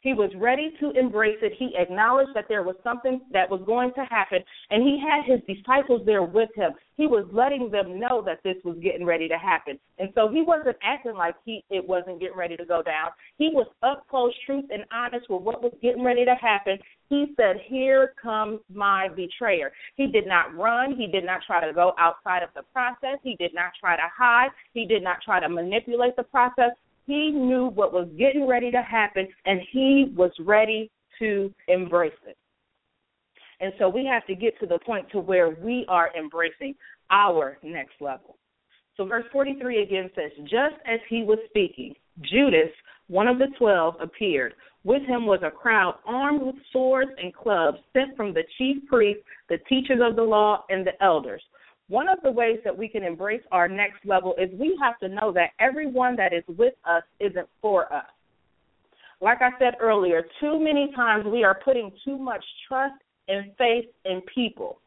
He 0.00 0.14
was 0.14 0.30
ready 0.36 0.72
to 0.80 0.90
embrace 0.92 1.38
it. 1.42 1.52
He 1.58 1.72
acknowledged 1.76 2.30
that 2.34 2.46
there 2.48 2.62
was 2.62 2.76
something 2.82 3.20
that 3.32 3.50
was 3.50 3.60
going 3.66 3.92
to 3.94 4.04
happen, 4.04 4.38
and 4.70 4.82
he 4.82 4.98
had 4.98 5.24
his 5.24 5.40
disciples 5.46 6.02
there 6.06 6.22
with 6.22 6.48
him. 6.54 6.72
He 6.96 7.06
was 7.06 7.26
letting 7.32 7.70
them 7.70 8.00
know 8.00 8.22
that 8.24 8.42
this 8.42 8.56
was 8.64 8.76
getting 8.82 9.04
ready 9.04 9.28
to 9.28 9.36
happen. 9.36 9.78
And 9.98 10.10
so 10.14 10.28
he 10.28 10.42
wasn't 10.42 10.76
acting 10.82 11.14
like 11.14 11.34
he 11.44 11.64
it 11.70 11.86
wasn't 11.86 12.20
getting 12.20 12.36
ready 12.36 12.56
to 12.56 12.64
go 12.64 12.82
down. 12.82 13.10
He 13.36 13.50
was 13.52 13.66
up 13.82 14.06
close, 14.08 14.32
truth 14.46 14.64
and 14.70 14.84
honest 14.92 15.28
with 15.28 15.42
what 15.42 15.62
was 15.62 15.72
getting 15.82 16.02
ready 16.02 16.24
to 16.24 16.34
happen. 16.34 16.78
He 17.10 17.34
said, 17.36 17.56
Here 17.66 18.14
comes 18.20 18.60
my 18.72 19.08
betrayer. 19.08 19.72
He 19.96 20.06
did 20.06 20.26
not 20.26 20.54
run. 20.54 20.94
He 20.96 21.06
did 21.08 21.24
not 21.24 21.40
try 21.46 21.66
to 21.66 21.72
go 21.72 21.92
outside 21.98 22.42
of 22.42 22.50
the 22.54 22.62
process. 22.72 23.18
He 23.22 23.34
did 23.36 23.52
not 23.52 23.72
try 23.78 23.96
to 23.96 24.08
hide. 24.16 24.50
He 24.72 24.86
did 24.86 25.02
not 25.02 25.16
try 25.22 25.40
to 25.40 25.48
manipulate 25.48 26.16
the 26.16 26.22
process. 26.22 26.70
He 27.10 27.32
knew 27.32 27.66
what 27.66 27.92
was 27.92 28.08
getting 28.16 28.46
ready 28.46 28.70
to 28.70 28.80
happen, 28.82 29.26
and 29.44 29.60
he 29.72 30.12
was 30.16 30.30
ready 30.38 30.92
to 31.18 31.52
embrace 31.66 32.12
it. 32.24 32.36
And 33.58 33.72
so 33.80 33.88
we 33.88 34.06
have 34.06 34.24
to 34.26 34.36
get 34.36 34.58
to 34.60 34.66
the 34.66 34.78
point 34.78 35.10
to 35.10 35.18
where 35.18 35.50
we 35.50 35.84
are 35.88 36.10
embracing 36.16 36.76
our 37.10 37.58
next 37.64 37.94
level. 38.00 38.36
So 38.96 39.04
verse 39.06 39.24
43 39.32 39.82
again 39.82 40.10
says, 40.14 40.30
Just 40.42 40.76
as 40.86 41.00
he 41.08 41.24
was 41.24 41.38
speaking, 41.48 41.94
Judas, 42.22 42.70
one 43.08 43.26
of 43.26 43.38
the 43.38 43.48
twelve, 43.58 43.96
appeared. 44.00 44.54
With 44.84 45.02
him 45.02 45.26
was 45.26 45.40
a 45.42 45.50
crowd 45.50 45.96
armed 46.06 46.42
with 46.42 46.54
swords 46.70 47.10
and 47.20 47.34
clubs 47.34 47.78
sent 47.92 48.16
from 48.16 48.32
the 48.32 48.44
chief 48.56 48.86
priests, 48.86 49.24
the 49.48 49.58
teachers 49.68 49.98
of 50.00 50.14
the 50.14 50.22
law, 50.22 50.64
and 50.68 50.86
the 50.86 51.02
elders. 51.02 51.42
One 51.90 52.08
of 52.08 52.20
the 52.22 52.30
ways 52.30 52.60
that 52.62 52.78
we 52.78 52.86
can 52.86 53.02
embrace 53.02 53.42
our 53.50 53.66
next 53.66 54.06
level 54.06 54.36
is 54.40 54.48
we 54.56 54.78
have 54.80 54.96
to 55.00 55.08
know 55.08 55.32
that 55.32 55.50
everyone 55.58 56.14
that 56.16 56.32
is 56.32 56.44
with 56.56 56.74
us 56.84 57.02
isn't 57.18 57.48
for 57.60 57.92
us. 57.92 58.06
Like 59.20 59.42
I 59.42 59.50
said 59.58 59.74
earlier, 59.80 60.22
too 60.40 60.60
many 60.60 60.92
times 60.94 61.26
we 61.26 61.42
are 61.42 61.58
putting 61.64 61.90
too 62.04 62.16
much 62.16 62.44
trust 62.68 62.94
and 63.26 63.50
faith 63.58 63.86
in 64.04 64.22
people. 64.32 64.78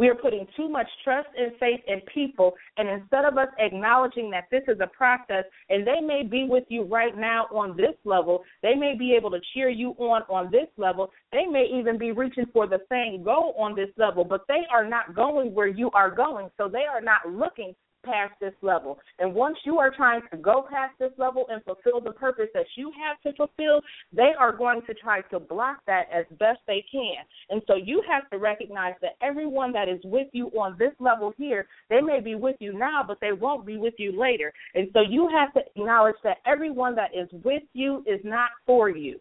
We 0.00 0.08
are 0.08 0.14
putting 0.14 0.46
too 0.56 0.66
much 0.66 0.86
trust 1.04 1.28
and 1.36 1.52
faith 1.60 1.80
in 1.86 2.00
people, 2.14 2.54
and 2.78 2.88
instead 2.88 3.26
of 3.26 3.36
us 3.36 3.48
acknowledging 3.58 4.30
that 4.30 4.44
this 4.50 4.62
is 4.66 4.78
a 4.80 4.86
process, 4.86 5.44
and 5.68 5.86
they 5.86 6.00
may 6.00 6.22
be 6.22 6.46
with 6.48 6.64
you 6.68 6.84
right 6.84 7.14
now 7.14 7.48
on 7.52 7.76
this 7.76 7.94
level, 8.06 8.42
they 8.62 8.74
may 8.74 8.96
be 8.98 9.14
able 9.14 9.30
to 9.30 9.40
cheer 9.52 9.68
you 9.68 9.90
on 9.98 10.22
on 10.30 10.50
this 10.50 10.68
level, 10.78 11.12
they 11.32 11.44
may 11.44 11.66
even 11.70 11.98
be 11.98 12.12
reaching 12.12 12.46
for 12.50 12.66
the 12.66 12.80
same 12.90 13.22
goal 13.22 13.54
on 13.58 13.76
this 13.76 13.90
level, 13.98 14.24
but 14.24 14.46
they 14.48 14.62
are 14.72 14.88
not 14.88 15.14
going 15.14 15.52
where 15.52 15.66
you 15.66 15.90
are 15.90 16.10
going, 16.10 16.48
so 16.56 16.66
they 16.66 16.86
are 16.90 17.02
not 17.02 17.28
looking 17.30 17.74
past 18.04 18.32
this 18.40 18.54
level. 18.62 18.98
And 19.18 19.34
once 19.34 19.56
you 19.64 19.78
are 19.78 19.90
trying 19.94 20.22
to 20.30 20.36
go 20.36 20.66
past 20.70 20.94
this 20.98 21.12
level 21.18 21.46
and 21.48 21.62
fulfill 21.64 22.00
the 22.00 22.12
purpose 22.12 22.48
that 22.54 22.66
you 22.76 22.92
have 23.00 23.20
to 23.22 23.36
fulfill, 23.36 23.80
they 24.12 24.32
are 24.38 24.56
going 24.56 24.82
to 24.86 24.94
try 24.94 25.20
to 25.22 25.40
block 25.40 25.78
that 25.86 26.04
as 26.12 26.24
best 26.38 26.58
they 26.66 26.84
can. 26.90 27.24
And 27.50 27.62
so 27.66 27.74
you 27.74 28.02
have 28.08 28.28
to 28.30 28.38
recognize 28.38 28.94
that 29.02 29.16
everyone 29.22 29.72
that 29.72 29.88
is 29.88 30.00
with 30.04 30.28
you 30.32 30.48
on 30.48 30.76
this 30.78 30.92
level 30.98 31.32
here, 31.36 31.66
they 31.88 32.00
may 32.00 32.20
be 32.20 32.34
with 32.34 32.56
you 32.60 32.72
now, 32.76 33.02
but 33.06 33.18
they 33.20 33.32
won't 33.32 33.66
be 33.66 33.76
with 33.76 33.94
you 33.98 34.18
later. 34.18 34.52
And 34.74 34.88
so 34.92 35.00
you 35.00 35.28
have 35.28 35.52
to 35.54 35.60
acknowledge 35.74 36.16
that 36.24 36.38
everyone 36.46 36.94
that 36.96 37.10
is 37.14 37.28
with 37.44 37.62
you 37.72 38.04
is 38.06 38.20
not 38.24 38.50
for 38.66 38.88
you. 38.88 39.20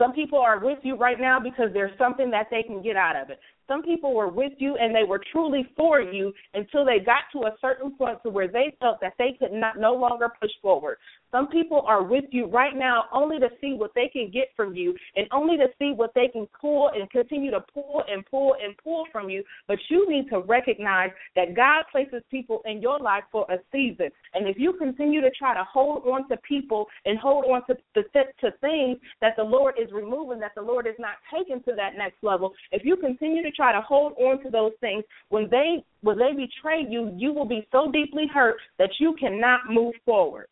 Some 0.00 0.14
people 0.14 0.38
are 0.38 0.58
with 0.64 0.78
you 0.82 0.96
right 0.96 1.20
now 1.20 1.38
because 1.38 1.68
there's 1.74 1.96
something 1.98 2.30
that 2.30 2.46
they 2.50 2.62
can 2.62 2.82
get 2.82 2.96
out 2.96 3.16
of 3.16 3.28
it. 3.28 3.38
Some 3.70 3.82
people 3.82 4.14
were 4.14 4.26
with 4.26 4.52
you 4.58 4.76
and 4.76 4.92
they 4.92 5.04
were 5.04 5.20
truly 5.30 5.64
for 5.76 6.00
you 6.00 6.32
until 6.54 6.84
they 6.84 6.98
got 6.98 7.22
to 7.32 7.46
a 7.46 7.54
certain 7.60 7.92
point 7.92 8.18
to 8.24 8.28
where 8.28 8.48
they 8.48 8.74
felt 8.80 9.00
that 9.00 9.12
they 9.16 9.36
could 9.38 9.52
not 9.52 9.78
no 9.78 9.94
longer 9.94 10.28
push 10.40 10.50
forward. 10.60 10.96
Some 11.32 11.46
people 11.48 11.82
are 11.86 12.02
with 12.02 12.24
you 12.30 12.46
right 12.46 12.74
now 12.74 13.04
only 13.12 13.38
to 13.38 13.48
see 13.60 13.74
what 13.74 13.92
they 13.94 14.08
can 14.08 14.30
get 14.32 14.48
from 14.56 14.74
you 14.74 14.96
and 15.14 15.26
only 15.32 15.56
to 15.56 15.68
see 15.78 15.92
what 15.92 16.12
they 16.14 16.28
can 16.28 16.48
pull 16.60 16.90
and 16.94 17.08
continue 17.10 17.50
to 17.52 17.60
pull 17.72 18.02
and 18.10 18.26
pull 18.26 18.56
and 18.62 18.76
pull 18.82 19.04
from 19.12 19.30
you. 19.30 19.44
But 19.68 19.78
you 19.88 20.10
need 20.10 20.28
to 20.30 20.40
recognize 20.40 21.10
that 21.36 21.54
God 21.54 21.84
places 21.92 22.22
people 22.30 22.62
in 22.64 22.82
your 22.82 22.98
life 22.98 23.22
for 23.30 23.46
a 23.50 23.58
season. 23.70 24.10
And 24.34 24.48
if 24.48 24.56
you 24.58 24.72
continue 24.72 25.20
to 25.20 25.30
try 25.30 25.54
to 25.54 25.64
hold 25.64 26.04
on 26.06 26.28
to 26.28 26.36
people 26.38 26.86
and 27.04 27.18
hold 27.18 27.44
on 27.44 27.62
to, 27.68 27.74
to, 27.94 28.02
to 28.40 28.50
things 28.60 28.98
that 29.20 29.36
the 29.36 29.44
Lord 29.44 29.74
is 29.80 29.92
removing, 29.92 30.40
that 30.40 30.54
the 30.56 30.62
Lord 30.62 30.86
is 30.86 30.96
not 30.98 31.14
taking 31.32 31.62
to 31.62 31.74
that 31.76 31.96
next 31.96 32.22
level, 32.22 32.52
if 32.72 32.84
you 32.84 32.96
continue 32.96 33.42
to 33.42 33.50
try 33.52 33.72
to 33.72 33.80
hold 33.80 34.14
on 34.18 34.42
to 34.42 34.50
those 34.50 34.72
things, 34.80 35.04
when 35.28 35.48
they 35.50 35.84
when 36.02 36.16
they 36.16 36.32
betray 36.32 36.86
you, 36.88 37.12
you 37.16 37.32
will 37.32 37.44
be 37.44 37.66
so 37.70 37.90
deeply 37.92 38.26
hurt 38.32 38.56
that 38.78 38.90
you 38.98 39.14
cannot 39.20 39.60
move 39.68 39.94
forward 40.04 40.46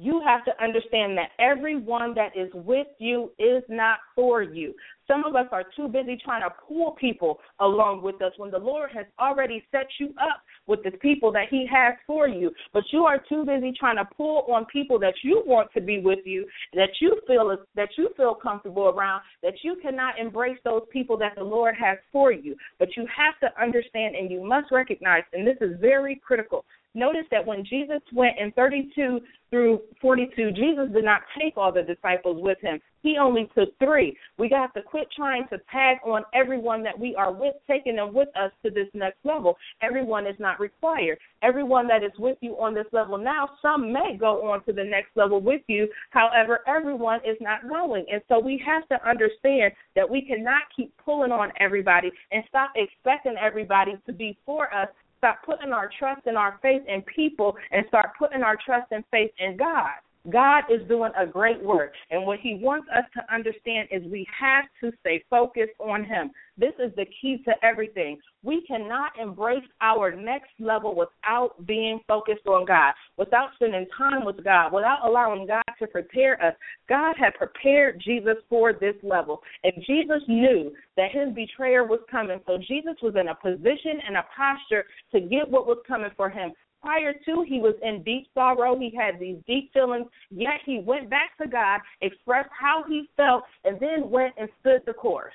you 0.00 0.22
have 0.24 0.44
to 0.46 0.64
understand 0.64 1.18
that 1.18 1.28
everyone 1.38 2.14
that 2.14 2.30
is 2.34 2.48
with 2.54 2.86
you 2.98 3.30
is 3.38 3.62
not 3.68 3.98
for 4.14 4.42
you. 4.42 4.72
Some 5.06 5.24
of 5.24 5.34
us 5.34 5.46
are 5.52 5.64
too 5.76 5.88
busy 5.88 6.16
trying 6.24 6.42
to 6.42 6.54
pull 6.66 6.92
people 6.92 7.38
along 7.58 8.02
with 8.02 8.22
us 8.22 8.32
when 8.38 8.50
the 8.50 8.58
Lord 8.58 8.90
has 8.94 9.04
already 9.18 9.62
set 9.70 9.86
you 9.98 10.14
up 10.20 10.42
with 10.66 10.82
the 10.84 10.92
people 10.92 11.30
that 11.32 11.48
He 11.50 11.66
has 11.70 11.94
for 12.06 12.28
you. 12.28 12.50
But 12.72 12.84
you 12.92 13.00
are 13.04 13.22
too 13.28 13.44
busy 13.44 13.72
trying 13.78 13.96
to 13.96 14.08
pull 14.16 14.46
on 14.48 14.64
people 14.66 14.98
that 15.00 15.14
you 15.22 15.42
want 15.44 15.68
to 15.74 15.80
be 15.82 15.98
with 15.98 16.20
you, 16.24 16.46
that 16.74 16.90
you 17.00 17.20
feel 17.26 17.54
that 17.74 17.88
you 17.98 18.08
feel 18.16 18.34
comfortable 18.34 18.88
around, 18.88 19.22
that 19.42 19.54
you 19.62 19.76
cannot 19.82 20.18
embrace 20.18 20.58
those 20.64 20.82
people 20.90 21.18
that 21.18 21.34
the 21.36 21.44
Lord 21.44 21.74
has 21.74 21.98
for 22.10 22.32
you. 22.32 22.56
But 22.78 22.96
you 22.96 23.06
have 23.14 23.38
to 23.40 23.62
understand 23.62 24.14
and 24.14 24.30
you 24.30 24.42
must 24.42 24.70
recognize, 24.70 25.24
and 25.34 25.46
this 25.46 25.58
is 25.60 25.78
very 25.80 26.20
critical. 26.24 26.64
Notice 26.94 27.26
that 27.30 27.46
when 27.46 27.64
Jesus 27.64 28.00
went 28.12 28.38
in 28.38 28.50
32 28.52 29.20
through 29.50 29.80
42, 30.00 30.50
Jesus 30.52 30.88
did 30.92 31.04
not 31.04 31.22
take 31.40 31.56
all 31.56 31.72
the 31.72 31.82
disciples 31.82 32.42
with 32.42 32.58
him. 32.60 32.80
He 33.02 33.16
only 33.16 33.48
took 33.56 33.76
three. 33.78 34.16
We 34.38 34.48
got 34.48 34.74
to 34.74 34.82
quit 34.82 35.08
trying 35.14 35.46
to 35.48 35.58
tag 35.72 35.98
on 36.04 36.24
everyone 36.34 36.82
that 36.82 36.98
we 36.98 37.14
are 37.14 37.32
with, 37.32 37.54
taking 37.68 37.96
them 37.96 38.12
with 38.12 38.28
us 38.36 38.50
to 38.64 38.70
this 38.70 38.88
next 38.92 39.18
level. 39.24 39.56
Everyone 39.82 40.26
is 40.26 40.36
not 40.38 40.60
required. 40.60 41.18
Everyone 41.42 41.86
that 41.88 42.02
is 42.02 42.12
with 42.18 42.38
you 42.40 42.52
on 42.60 42.74
this 42.74 42.86
level 42.92 43.16
now, 43.18 43.50
some 43.62 43.92
may 43.92 44.16
go 44.18 44.50
on 44.50 44.62
to 44.64 44.72
the 44.72 44.84
next 44.84 45.16
level 45.16 45.40
with 45.40 45.62
you. 45.68 45.88
However, 46.10 46.60
everyone 46.66 47.20
is 47.24 47.36
not 47.40 47.68
going. 47.68 48.04
And 48.12 48.20
so 48.28 48.38
we 48.38 48.62
have 48.66 48.86
to 48.88 49.08
understand 49.08 49.72
that 49.94 50.08
we 50.08 50.22
cannot 50.22 50.62
keep 50.76 50.92
pulling 50.98 51.32
on 51.32 51.52
everybody 51.58 52.10
and 52.32 52.44
stop 52.48 52.72
expecting 52.74 53.36
everybody 53.40 53.96
to 54.06 54.12
be 54.12 54.36
for 54.44 54.72
us 54.74 54.88
stop 55.20 55.38
putting 55.44 55.72
our 55.72 55.90
trust 55.98 56.22
and 56.24 56.36
our 56.36 56.58
faith 56.62 56.82
in 56.88 57.02
people 57.02 57.54
and 57.70 57.84
start 57.88 58.10
putting 58.18 58.42
our 58.42 58.56
trust 58.64 58.90
and 58.90 59.04
faith 59.10 59.30
in 59.38 59.56
God. 59.56 60.00
God 60.28 60.64
is 60.70 60.86
doing 60.86 61.12
a 61.18 61.26
great 61.26 61.62
work. 61.62 61.92
And 62.10 62.26
what 62.26 62.40
He 62.40 62.58
wants 62.60 62.88
us 62.94 63.04
to 63.14 63.34
understand 63.34 63.88
is 63.90 64.02
we 64.10 64.26
have 64.38 64.64
to 64.82 64.96
stay 65.00 65.24
focused 65.30 65.72
on 65.78 66.04
Him. 66.04 66.30
This 66.58 66.72
is 66.78 66.94
the 66.96 67.06
key 67.20 67.42
to 67.46 67.52
everything. 67.62 68.18
We 68.42 68.62
cannot 68.66 69.12
embrace 69.18 69.64
our 69.80 70.14
next 70.14 70.50
level 70.58 70.94
without 70.94 71.64
being 71.66 72.00
focused 72.06 72.46
on 72.46 72.66
God, 72.66 72.92
without 73.16 73.50
spending 73.54 73.86
time 73.96 74.26
with 74.26 74.44
God, 74.44 74.72
without 74.72 75.06
allowing 75.06 75.46
God 75.46 75.62
to 75.78 75.86
prepare 75.86 76.42
us. 76.44 76.54
God 76.88 77.14
had 77.18 77.34
prepared 77.34 78.02
Jesus 78.04 78.36
for 78.50 78.74
this 78.74 78.96
level. 79.02 79.40
And 79.64 79.72
Jesus 79.86 80.22
knew 80.28 80.72
that 80.96 81.12
his 81.12 81.34
betrayer 81.34 81.84
was 81.84 82.00
coming. 82.10 82.40
So 82.46 82.58
Jesus 82.58 82.96
was 83.02 83.14
in 83.18 83.28
a 83.28 83.34
position 83.34 84.00
and 84.06 84.16
a 84.18 84.24
posture 84.36 84.84
to 85.12 85.20
get 85.20 85.48
what 85.48 85.66
was 85.66 85.78
coming 85.88 86.10
for 86.16 86.28
him. 86.28 86.52
Prior 86.82 87.12
to, 87.12 87.44
he 87.46 87.58
was 87.58 87.74
in 87.82 88.02
deep 88.02 88.26
sorrow. 88.32 88.78
He 88.78 88.90
had 88.96 89.20
these 89.20 89.36
deep 89.46 89.72
feelings, 89.72 90.06
yet 90.30 90.60
he 90.64 90.80
went 90.80 91.10
back 91.10 91.36
to 91.40 91.46
God, 91.46 91.80
expressed 92.00 92.48
how 92.58 92.84
he 92.88 93.08
felt, 93.16 93.44
and 93.64 93.78
then 93.78 94.10
went 94.10 94.34
and 94.38 94.48
stood 94.60 94.82
the 94.86 94.94
course. 94.94 95.34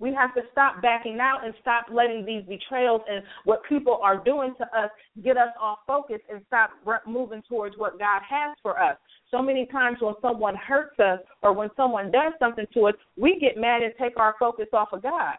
We 0.00 0.14
have 0.14 0.32
to 0.34 0.42
stop 0.52 0.80
backing 0.80 1.18
out 1.20 1.44
and 1.44 1.52
stop 1.60 1.86
letting 1.92 2.24
these 2.24 2.44
betrayals 2.44 3.00
and 3.10 3.24
what 3.44 3.62
people 3.68 3.98
are 4.00 4.22
doing 4.22 4.54
to 4.58 4.64
us 4.78 4.90
get 5.24 5.36
us 5.36 5.50
off 5.60 5.78
focus 5.88 6.20
and 6.32 6.40
stop 6.46 6.70
moving 7.04 7.42
towards 7.48 7.76
what 7.76 7.98
God 7.98 8.22
has 8.28 8.56
for 8.62 8.80
us. 8.80 8.96
So 9.32 9.42
many 9.42 9.66
times 9.66 9.98
when 10.00 10.14
someone 10.22 10.54
hurts 10.54 11.00
us 11.00 11.18
or 11.42 11.52
when 11.52 11.68
someone 11.76 12.12
does 12.12 12.32
something 12.38 12.66
to 12.74 12.86
us, 12.86 12.94
we 13.16 13.40
get 13.40 13.56
mad 13.56 13.82
and 13.82 13.92
take 14.00 14.16
our 14.16 14.36
focus 14.38 14.68
off 14.72 14.92
of 14.92 15.02
God. 15.02 15.34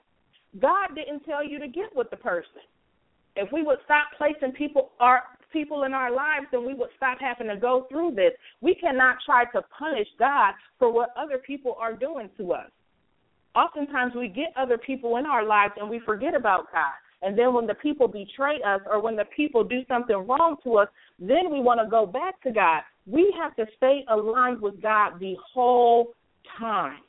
God 0.60 0.90
didn't 0.94 1.22
tell 1.22 1.46
you 1.46 1.58
to 1.60 1.68
get 1.70 1.96
with 1.96 2.10
the 2.10 2.18
person. 2.18 2.60
If 3.40 3.52
we 3.52 3.64
would 3.64 3.80
stop 3.86 4.08
placing 4.18 4.52
people 4.52 4.92
our 5.00 5.24
people 5.52 5.84
in 5.84 5.94
our 5.94 6.12
lives, 6.12 6.46
then 6.52 6.66
we 6.66 6.74
would 6.74 6.90
stop 6.98 7.18
having 7.20 7.48
to 7.48 7.56
go 7.56 7.88
through 7.90 8.12
this. 8.16 8.34
We 8.62 8.76
cannot 8.76 9.18
try 9.26 9.46
to 9.46 9.62
punish 9.78 10.08
God 10.20 10.54
for 10.78 10.92
what 10.92 11.10
other 11.18 11.38
people 11.40 11.76
are 11.80 11.96
doing 11.96 12.30
to 12.38 12.54
us. 12.54 12.70
Oftentimes 13.56 14.14
we 14.16 14.28
get 14.28 14.54
other 14.56 14.78
people 14.78 15.18
in 15.18 15.26
our 15.26 15.44
lives 15.44 15.74
and 15.78 15.90
we 15.90 16.00
forget 16.06 16.36
about 16.36 16.72
God. 16.72 16.94
And 17.22 17.38
then 17.38 17.54
when 17.54 17.66
the 17.66 17.74
people 17.74 18.08
betray 18.08 18.62
us 18.66 18.82
or 18.90 19.02
when 19.02 19.16
the 19.16 19.26
people 19.36 19.64
do 19.64 19.82
something 19.88 20.16
wrong 20.16 20.56
to 20.64 20.78
us, 20.78 20.88
then 21.18 21.52
we 21.52 21.60
want 21.60 21.80
to 21.84 21.90
go 21.90 22.06
back 22.06 22.42
to 22.44 22.52
God. 22.52 22.82
We 23.06 23.34
have 23.42 23.56
to 23.56 23.66
stay 23.78 24.06
aligned 24.10 24.62
with 24.62 24.82
God 24.82 25.20
the 25.20 25.36
whole 25.54 26.14
time. 26.58 27.00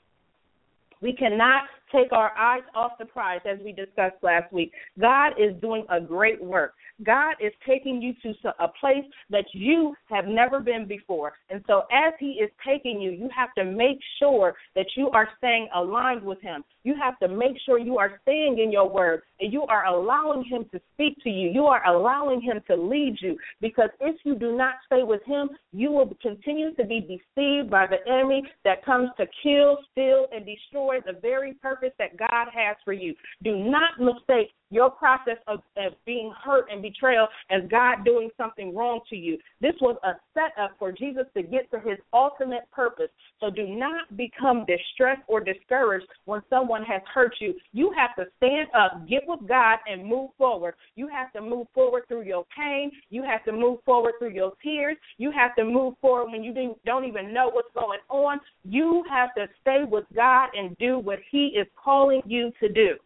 We 1.00 1.12
cannot 1.12 1.64
take 1.92 2.12
our 2.12 2.36
eyes 2.36 2.62
off 2.74 2.92
the 2.98 3.04
prize, 3.04 3.40
as 3.44 3.58
we 3.64 3.72
discussed 3.72 4.16
last 4.22 4.52
week. 4.52 4.72
God 4.98 5.32
is 5.38 5.58
doing 5.60 5.84
a 5.90 6.00
great 6.00 6.42
work. 6.42 6.74
God 7.04 7.34
is 7.40 7.52
taking 7.66 8.02
you 8.02 8.12
to 8.22 8.50
a 8.58 8.68
place 8.80 9.04
that 9.30 9.46
you 9.52 9.94
have 10.08 10.26
never 10.26 10.60
been 10.60 10.86
before. 10.86 11.32
And 11.48 11.64
so, 11.66 11.82
as 11.92 12.12
He 12.18 12.32
is 12.32 12.50
taking 12.66 13.00
you, 13.00 13.10
you 13.10 13.28
have 13.34 13.54
to 13.54 13.64
make 13.64 13.98
sure 14.18 14.54
that 14.74 14.86
you 14.96 15.10
are 15.10 15.28
staying 15.38 15.68
aligned 15.74 16.22
with 16.22 16.40
Him. 16.42 16.62
You 16.84 16.94
have 17.02 17.18
to 17.20 17.28
make 17.28 17.56
sure 17.64 17.78
you 17.78 17.98
are 17.98 18.20
staying 18.22 18.58
in 18.58 18.70
your 18.70 18.88
word 18.88 19.22
and 19.40 19.52
you 19.52 19.62
are 19.62 19.86
allowing 19.86 20.44
Him 20.44 20.66
to 20.72 20.80
speak 20.94 21.16
to 21.24 21.30
you. 21.30 21.50
You 21.50 21.64
are 21.66 21.86
allowing 21.86 22.40
Him 22.40 22.60
to 22.66 22.76
lead 22.76 23.16
you. 23.20 23.38
Because 23.60 23.90
if 24.00 24.16
you 24.24 24.34
do 24.34 24.56
not 24.56 24.74
stay 24.86 25.02
with 25.02 25.22
Him, 25.24 25.50
you 25.72 25.90
will 25.90 26.10
continue 26.20 26.74
to 26.74 26.84
be 26.84 27.00
deceived 27.00 27.70
by 27.70 27.86
the 27.86 27.98
enemy 28.10 28.42
that 28.64 28.84
comes 28.84 29.10
to 29.16 29.26
kill, 29.42 29.78
steal, 29.92 30.26
and 30.34 30.44
destroy 30.44 30.98
the 31.04 31.18
very 31.20 31.54
purpose 31.54 31.79
that 31.98 32.16
God 32.16 32.48
has 32.54 32.76
for 32.84 32.92
you. 32.92 33.14
Do 33.42 33.56
not 33.56 33.98
mistake 33.98 34.52
your 34.70 34.90
process 34.90 35.36
of, 35.46 35.60
of 35.76 35.92
being 36.06 36.32
hurt 36.42 36.66
and 36.70 36.80
betrayal 36.80 37.26
as 37.50 37.62
God 37.70 38.04
doing 38.04 38.30
something 38.36 38.74
wrong 38.74 39.00
to 39.10 39.16
you. 39.16 39.38
This 39.60 39.74
was 39.80 39.96
a 40.04 40.12
setup 40.34 40.76
for 40.78 40.92
Jesus 40.92 41.24
to 41.36 41.42
get 41.42 41.70
to 41.72 41.80
his 41.80 41.98
ultimate 42.12 42.70
purpose. 42.72 43.08
So 43.40 43.50
do 43.50 43.66
not 43.66 44.16
become 44.16 44.64
distressed 44.66 45.22
or 45.26 45.40
discouraged 45.40 46.06
when 46.24 46.42
someone 46.48 46.84
has 46.84 47.02
hurt 47.12 47.34
you. 47.40 47.54
You 47.72 47.92
have 47.96 48.14
to 48.16 48.30
stand 48.36 48.68
up, 48.74 49.08
get 49.08 49.22
with 49.26 49.40
God, 49.48 49.78
and 49.86 50.06
move 50.06 50.30
forward. 50.38 50.74
You 50.94 51.08
have 51.08 51.32
to 51.32 51.40
move 51.40 51.66
forward 51.74 52.04
through 52.08 52.22
your 52.22 52.44
pain. 52.56 52.90
You 53.10 53.22
have 53.24 53.44
to 53.44 53.52
move 53.52 53.78
forward 53.84 54.14
through 54.18 54.34
your 54.34 54.52
tears. 54.62 54.96
You 55.18 55.30
have 55.32 55.54
to 55.56 55.64
move 55.64 55.94
forward 56.00 56.30
when 56.30 56.44
you 56.44 56.76
don't 56.86 57.04
even 57.04 57.34
know 57.34 57.50
what's 57.50 57.72
going 57.74 58.00
on. 58.08 58.40
You 58.64 59.04
have 59.10 59.34
to 59.34 59.46
stay 59.60 59.84
with 59.88 60.04
God 60.14 60.50
and 60.54 60.76
do 60.78 60.98
what 60.98 61.18
he 61.30 61.46
is 61.48 61.66
calling 61.82 62.22
you 62.26 62.52
to 62.60 62.68
do. 62.68 62.96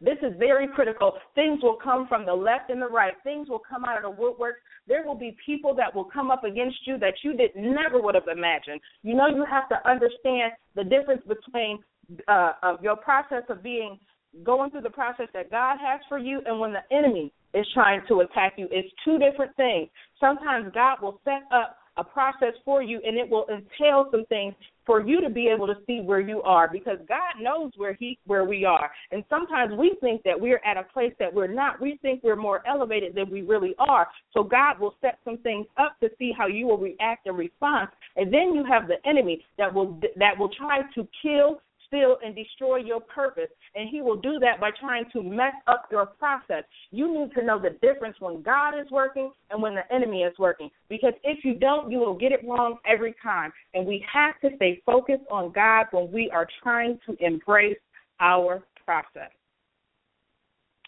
This 0.00 0.18
is 0.22 0.32
very 0.38 0.68
critical. 0.68 1.14
Things 1.34 1.60
will 1.62 1.76
come 1.82 2.06
from 2.06 2.24
the 2.24 2.34
left 2.34 2.70
and 2.70 2.80
the 2.80 2.86
right. 2.86 3.14
Things 3.24 3.48
will 3.48 3.62
come 3.68 3.84
out 3.84 3.96
of 3.96 4.02
the 4.04 4.22
woodwork. 4.22 4.56
There 4.86 5.04
will 5.04 5.16
be 5.16 5.36
people 5.44 5.74
that 5.74 5.94
will 5.94 6.04
come 6.04 6.30
up 6.30 6.44
against 6.44 6.78
you 6.86 6.98
that 6.98 7.14
you 7.24 7.36
did 7.36 7.50
never 7.56 8.00
would 8.00 8.14
have 8.14 8.28
imagined. 8.30 8.80
You 9.02 9.14
know, 9.14 9.26
you 9.26 9.44
have 9.44 9.68
to 9.70 9.88
understand 9.88 10.52
the 10.76 10.84
difference 10.84 11.22
between 11.26 11.80
uh, 12.28 12.52
of 12.62 12.82
your 12.82 12.96
process 12.96 13.42
of 13.48 13.62
being 13.62 13.98
going 14.44 14.70
through 14.70 14.82
the 14.82 14.90
process 14.90 15.26
that 15.34 15.50
God 15.50 15.78
has 15.80 16.00
for 16.08 16.18
you 16.18 16.40
and 16.46 16.60
when 16.60 16.72
the 16.72 16.96
enemy 16.96 17.32
is 17.54 17.66
trying 17.74 18.02
to 18.08 18.20
attack 18.20 18.54
you. 18.56 18.68
It's 18.70 18.88
two 19.04 19.18
different 19.18 19.56
things. 19.56 19.88
Sometimes 20.20 20.72
God 20.74 20.98
will 21.02 21.20
set 21.24 21.42
up 21.52 21.76
a 21.96 22.04
process 22.04 22.54
for 22.64 22.82
you 22.82 23.00
and 23.04 23.16
it 23.16 23.28
will 23.28 23.46
entail 23.50 24.06
some 24.10 24.24
things 24.26 24.54
for 24.88 25.06
you 25.06 25.20
to 25.20 25.28
be 25.28 25.48
able 25.48 25.66
to 25.66 25.74
see 25.86 26.00
where 26.00 26.18
you 26.18 26.40
are 26.42 26.66
because 26.66 26.96
God 27.06 27.42
knows 27.42 27.72
where 27.76 27.92
he 27.92 28.18
where 28.24 28.46
we 28.46 28.64
are. 28.64 28.90
And 29.12 29.22
sometimes 29.28 29.74
we 29.78 29.98
think 30.00 30.22
that 30.22 30.40
we're 30.40 30.62
at 30.64 30.78
a 30.78 30.82
place 30.82 31.12
that 31.18 31.32
we're 31.32 31.46
not. 31.46 31.78
We 31.78 31.98
think 32.00 32.22
we're 32.24 32.36
more 32.36 32.66
elevated 32.66 33.14
than 33.14 33.30
we 33.30 33.42
really 33.42 33.74
are. 33.78 34.08
So 34.32 34.42
God 34.42 34.80
will 34.80 34.94
set 35.02 35.18
some 35.26 35.36
things 35.38 35.66
up 35.76 36.00
to 36.00 36.08
see 36.18 36.32
how 36.36 36.46
you 36.46 36.66
will 36.66 36.78
react 36.78 37.26
and 37.26 37.36
respond. 37.36 37.88
And 38.16 38.32
then 38.32 38.54
you 38.54 38.64
have 38.64 38.88
the 38.88 38.96
enemy 39.06 39.44
that 39.58 39.72
will 39.72 40.00
that 40.16 40.38
will 40.38 40.48
try 40.48 40.80
to 40.94 41.06
kill, 41.20 41.60
steal, 41.88 42.16
and 42.24 42.34
destroy 42.34 42.76
your 42.76 43.00
purpose. 43.00 43.50
And 43.74 43.88
he 43.88 44.00
will 44.00 44.16
do 44.16 44.38
that 44.40 44.60
by 44.60 44.70
trying 44.78 45.04
to 45.12 45.22
mess 45.22 45.54
up 45.66 45.88
your 45.90 46.06
process. 46.06 46.64
You 46.90 47.12
need 47.12 47.34
to 47.34 47.44
know 47.44 47.60
the 47.60 47.76
difference 47.82 48.16
when 48.20 48.42
God 48.42 48.78
is 48.78 48.90
working 48.90 49.32
and 49.50 49.60
when 49.60 49.74
the 49.74 49.92
enemy 49.92 50.22
is 50.22 50.38
working. 50.38 50.70
Because 50.88 51.14
if 51.24 51.44
you 51.44 51.54
don't, 51.54 51.90
you 51.90 51.98
will 51.98 52.16
get 52.16 52.32
it 52.32 52.40
wrong 52.46 52.76
every 52.86 53.14
time. 53.22 53.52
And 53.74 53.86
we 53.86 54.04
have 54.12 54.40
to 54.40 54.54
stay 54.56 54.82
focused 54.86 55.24
on 55.30 55.52
God 55.52 55.86
when 55.90 56.10
we 56.12 56.30
are 56.30 56.46
trying 56.62 56.98
to 57.06 57.16
embrace 57.24 57.78
our 58.20 58.62
process. 58.84 59.30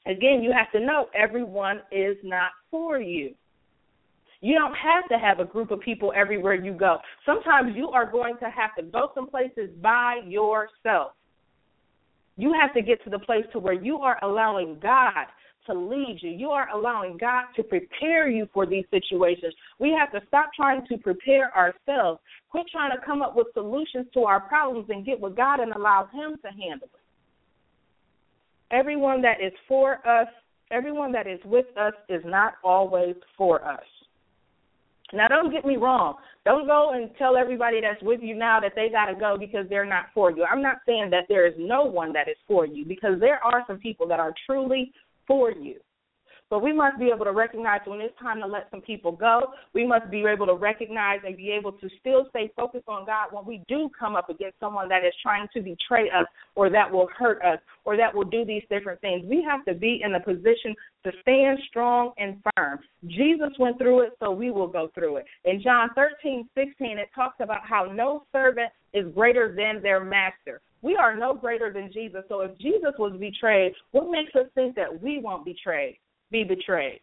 Again, 0.07 0.43
you 0.43 0.53
have 0.53 0.71
to 0.73 0.81
know 0.85 1.09
everyone 1.15 1.81
is 1.93 2.17
not 2.23 2.51
for 2.71 2.99
you. 2.99 3.35
You 4.41 4.55
don't 4.55 4.75
have 4.75 5.07
to 5.11 5.19
have 5.19 5.39
a 5.39 5.45
group 5.45 5.71
of 5.71 5.81
people 5.81 6.13
everywhere 6.17 6.55
you 6.55 6.73
go. 6.73 6.99
Sometimes 7.27 7.77
you 7.77 7.89
are 7.91 8.11
going 8.11 8.37
to 8.39 8.47
have 8.47 8.75
to 8.79 8.83
go 8.83 9.11
some 9.15 9.29
places 9.29 9.71
by 9.83 10.21
yourself. 10.27 11.13
You 12.37 12.55
have 12.59 12.73
to 12.75 12.81
get 12.81 13.05
to 13.05 13.11
the 13.11 13.19
place 13.19 13.45
to 13.53 13.59
where 13.59 13.75
you 13.75 13.99
are 13.99 14.19
allowing 14.25 14.79
God 14.81 15.27
to 15.67 15.75
lead 15.75 16.21
you. 16.23 16.31
You 16.31 16.51
are 16.51 16.69
allowing 16.71 17.19
God 17.19 17.45
to 17.57 17.63
prepare 17.63 18.31
you 18.31 18.49
for 18.55 18.65
these 18.65 18.87
situations. 18.91 19.55
We 19.79 19.95
have 19.99 20.11
to 20.13 20.27
stop 20.29 20.51
trying 20.57 20.87
to 20.87 20.97
prepare 20.97 21.55
ourselves. 21.55 22.21
Quit 22.51 22.67
trying 22.73 22.93
to 22.99 23.05
come 23.05 23.21
up 23.21 23.37
with 23.37 23.49
solutions 23.53 24.07
to 24.15 24.21
our 24.21 24.41
problems 24.41 24.87
and 24.89 25.05
get 25.05 25.21
with 25.21 25.37
God 25.37 25.61
and 25.61 25.73
allow 25.73 26.09
Him 26.13 26.37
to 26.43 26.49
handle 26.49 26.89
it. 26.89 28.75
Everyone 28.75 29.21
that 29.21 29.43
is 29.45 29.53
for 29.69 29.97
us, 30.09 30.29
everyone 30.71 31.13
that 31.13 31.27
is 31.27 31.41
with 31.45 31.67
us 31.77 31.93
is 32.09 32.23
not 32.25 32.55
always 32.65 33.17
for 33.37 33.63
us. 33.69 33.85
Now, 35.13 35.29
don't 35.29 35.53
get 35.53 35.65
me 35.65 35.77
wrong. 35.77 36.17
Don't 36.45 36.67
go 36.67 36.93
and 36.95 37.11
tell 37.19 37.37
everybody 37.37 37.81
that's 37.81 38.03
with 38.03 38.21
you 38.23 38.35
now 38.35 38.61
that 38.61 38.73
they 38.77 38.89
got 38.89 39.07
to 39.07 39.15
go 39.15 39.37
because 39.39 39.67
they're 39.69 39.85
not 39.85 40.07
for 40.15 40.31
you. 40.31 40.45
I'm 40.45 40.63
not 40.63 40.79
saying 40.87 41.11
that 41.11 41.25
there 41.29 41.47
is 41.47 41.55
no 41.59 41.85
one 41.85 42.13
that 42.13 42.29
is 42.29 42.37
for 42.47 42.67
you 42.67 42.85
because 42.85 43.19
there 43.21 43.45
are 43.45 43.65
some 43.67 43.79
people 43.79 44.07
that 44.09 44.21
are 44.21 44.33
truly 44.47 44.93
for 45.27 45.51
you. 45.51 45.77
But 46.51 46.63
we 46.65 46.73
must 46.73 46.99
be 46.99 47.11
able 47.15 47.25
to 47.27 47.33
recognize 47.33 47.81
when 47.87 48.01
it's 48.01 48.19
time 48.19 48.41
to 48.41 48.47
let 48.47 48.67
some 48.73 48.81
people 48.81 49.13
go. 49.13 49.53
We 49.73 49.87
must 49.87 50.11
be 50.11 50.25
able 50.27 50.47
to 50.47 50.55
recognize 50.55 51.21
and 51.25 51.37
be 51.37 51.51
able 51.53 51.71
to 51.73 51.89
still 52.01 52.27
stay 52.31 52.51
focused 52.57 52.89
on 52.89 53.07
God 53.07 53.29
when 53.31 53.47
we 53.47 53.63
do 53.69 53.89
come 53.97 54.17
up 54.17 54.29
against 54.29 54.59
someone 54.59 54.89
that 54.89 55.05
is 55.05 55.15
trying 55.23 55.47
to 55.55 55.61
betray 55.61 56.11
us 56.11 56.27
or 56.57 56.69
that 56.69 56.91
will 56.91 57.09
hurt 57.17 57.41
us 57.43 57.61
or 57.85 57.97
that 57.97 58.13
will 58.13 58.25
do 58.25 58.45
these 58.45 58.65
different 58.69 59.01
things. 59.01 59.25
We 59.25 59.47
have 59.49 59.65
to 59.67 59.75
be 59.75 60.01
in 60.05 60.13
the 60.13 60.19
position 60.19 60.75
to 61.05 61.13
stand 61.23 61.61
strong 61.69 62.13
and 62.19 62.43
firm. 62.57 62.81
Jesus 63.07 63.51
went 63.61 63.79
through 63.79 64.01
it, 64.01 64.17
so 64.19 64.33
we 64.33 64.51
will 64.51 64.67
go 64.67 64.91
through 64.93 65.19
it. 65.19 65.27
In 65.45 65.63
John 65.63 65.91
13, 65.95 66.49
16, 66.57 66.99
it 66.99 67.11
talks 67.15 67.37
about 67.39 67.65
how 67.65 67.85
no 67.85 68.25
servant 68.33 68.73
is 68.93 69.07
greater 69.15 69.55
than 69.57 69.81
their 69.83 70.03
master. 70.03 70.61
We 70.83 70.97
are 70.97 71.17
no 71.17 71.33
greater 71.33 71.73
than 71.73 71.93
Jesus. 71.93 72.25
So 72.29 72.41
if 72.41 72.59
Jesus 72.59 72.93
was 72.99 73.17
betrayed, 73.21 73.73
what 73.93 74.11
makes 74.11 74.35
us 74.35 74.51
think 74.57 74.75
that 74.75 75.01
we 75.01 75.21
won't 75.21 75.45
betray? 75.45 75.99
Be 76.31 76.45
betrayed. 76.45 77.01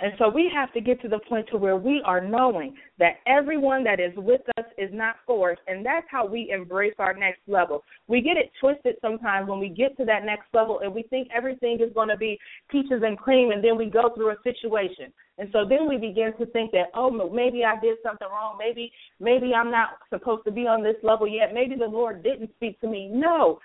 And 0.00 0.12
so 0.16 0.28
we 0.28 0.48
have 0.54 0.72
to 0.74 0.80
get 0.80 1.02
to 1.02 1.08
the 1.08 1.18
point 1.28 1.48
to 1.50 1.56
where 1.56 1.76
we 1.76 2.00
are 2.04 2.20
knowing 2.20 2.76
that 3.00 3.14
everyone 3.26 3.82
that 3.82 3.98
is 3.98 4.12
with 4.16 4.42
us 4.56 4.64
is 4.76 4.90
not 4.92 5.16
for 5.26 5.52
us, 5.52 5.58
and 5.66 5.84
that's 5.84 6.06
how 6.08 6.24
we 6.24 6.52
embrace 6.54 6.94
our 7.00 7.14
next 7.14 7.40
level. 7.48 7.82
We 8.06 8.20
get 8.20 8.36
it 8.36 8.52
twisted 8.60 8.94
sometimes 9.00 9.48
when 9.48 9.58
we 9.58 9.68
get 9.68 9.96
to 9.96 10.04
that 10.04 10.24
next 10.24 10.46
level 10.54 10.78
and 10.84 10.94
we 10.94 11.02
think 11.10 11.28
everything 11.34 11.80
is 11.80 11.92
going 11.94 12.10
to 12.10 12.16
be 12.16 12.38
peaches 12.70 13.02
and 13.04 13.18
cream, 13.18 13.50
and 13.50 13.62
then 13.62 13.76
we 13.76 13.86
go 13.86 14.10
through 14.14 14.30
a 14.30 14.36
situation, 14.44 15.12
and 15.36 15.48
so 15.52 15.64
then 15.68 15.88
we 15.88 15.96
begin 15.96 16.32
to 16.38 16.46
think 16.46 16.70
that 16.70 16.90
oh 16.94 17.10
maybe 17.10 17.64
I 17.64 17.80
did 17.80 17.98
something 18.04 18.28
wrong, 18.30 18.56
maybe 18.56 18.92
maybe 19.18 19.52
I'm 19.52 19.72
not 19.72 19.98
supposed 20.10 20.44
to 20.44 20.52
be 20.52 20.68
on 20.68 20.84
this 20.84 20.96
level 21.02 21.26
yet, 21.26 21.52
maybe 21.52 21.74
the 21.74 21.86
Lord 21.86 22.22
didn't 22.22 22.50
speak 22.54 22.80
to 22.82 22.86
me. 22.86 23.08
No, 23.12 23.58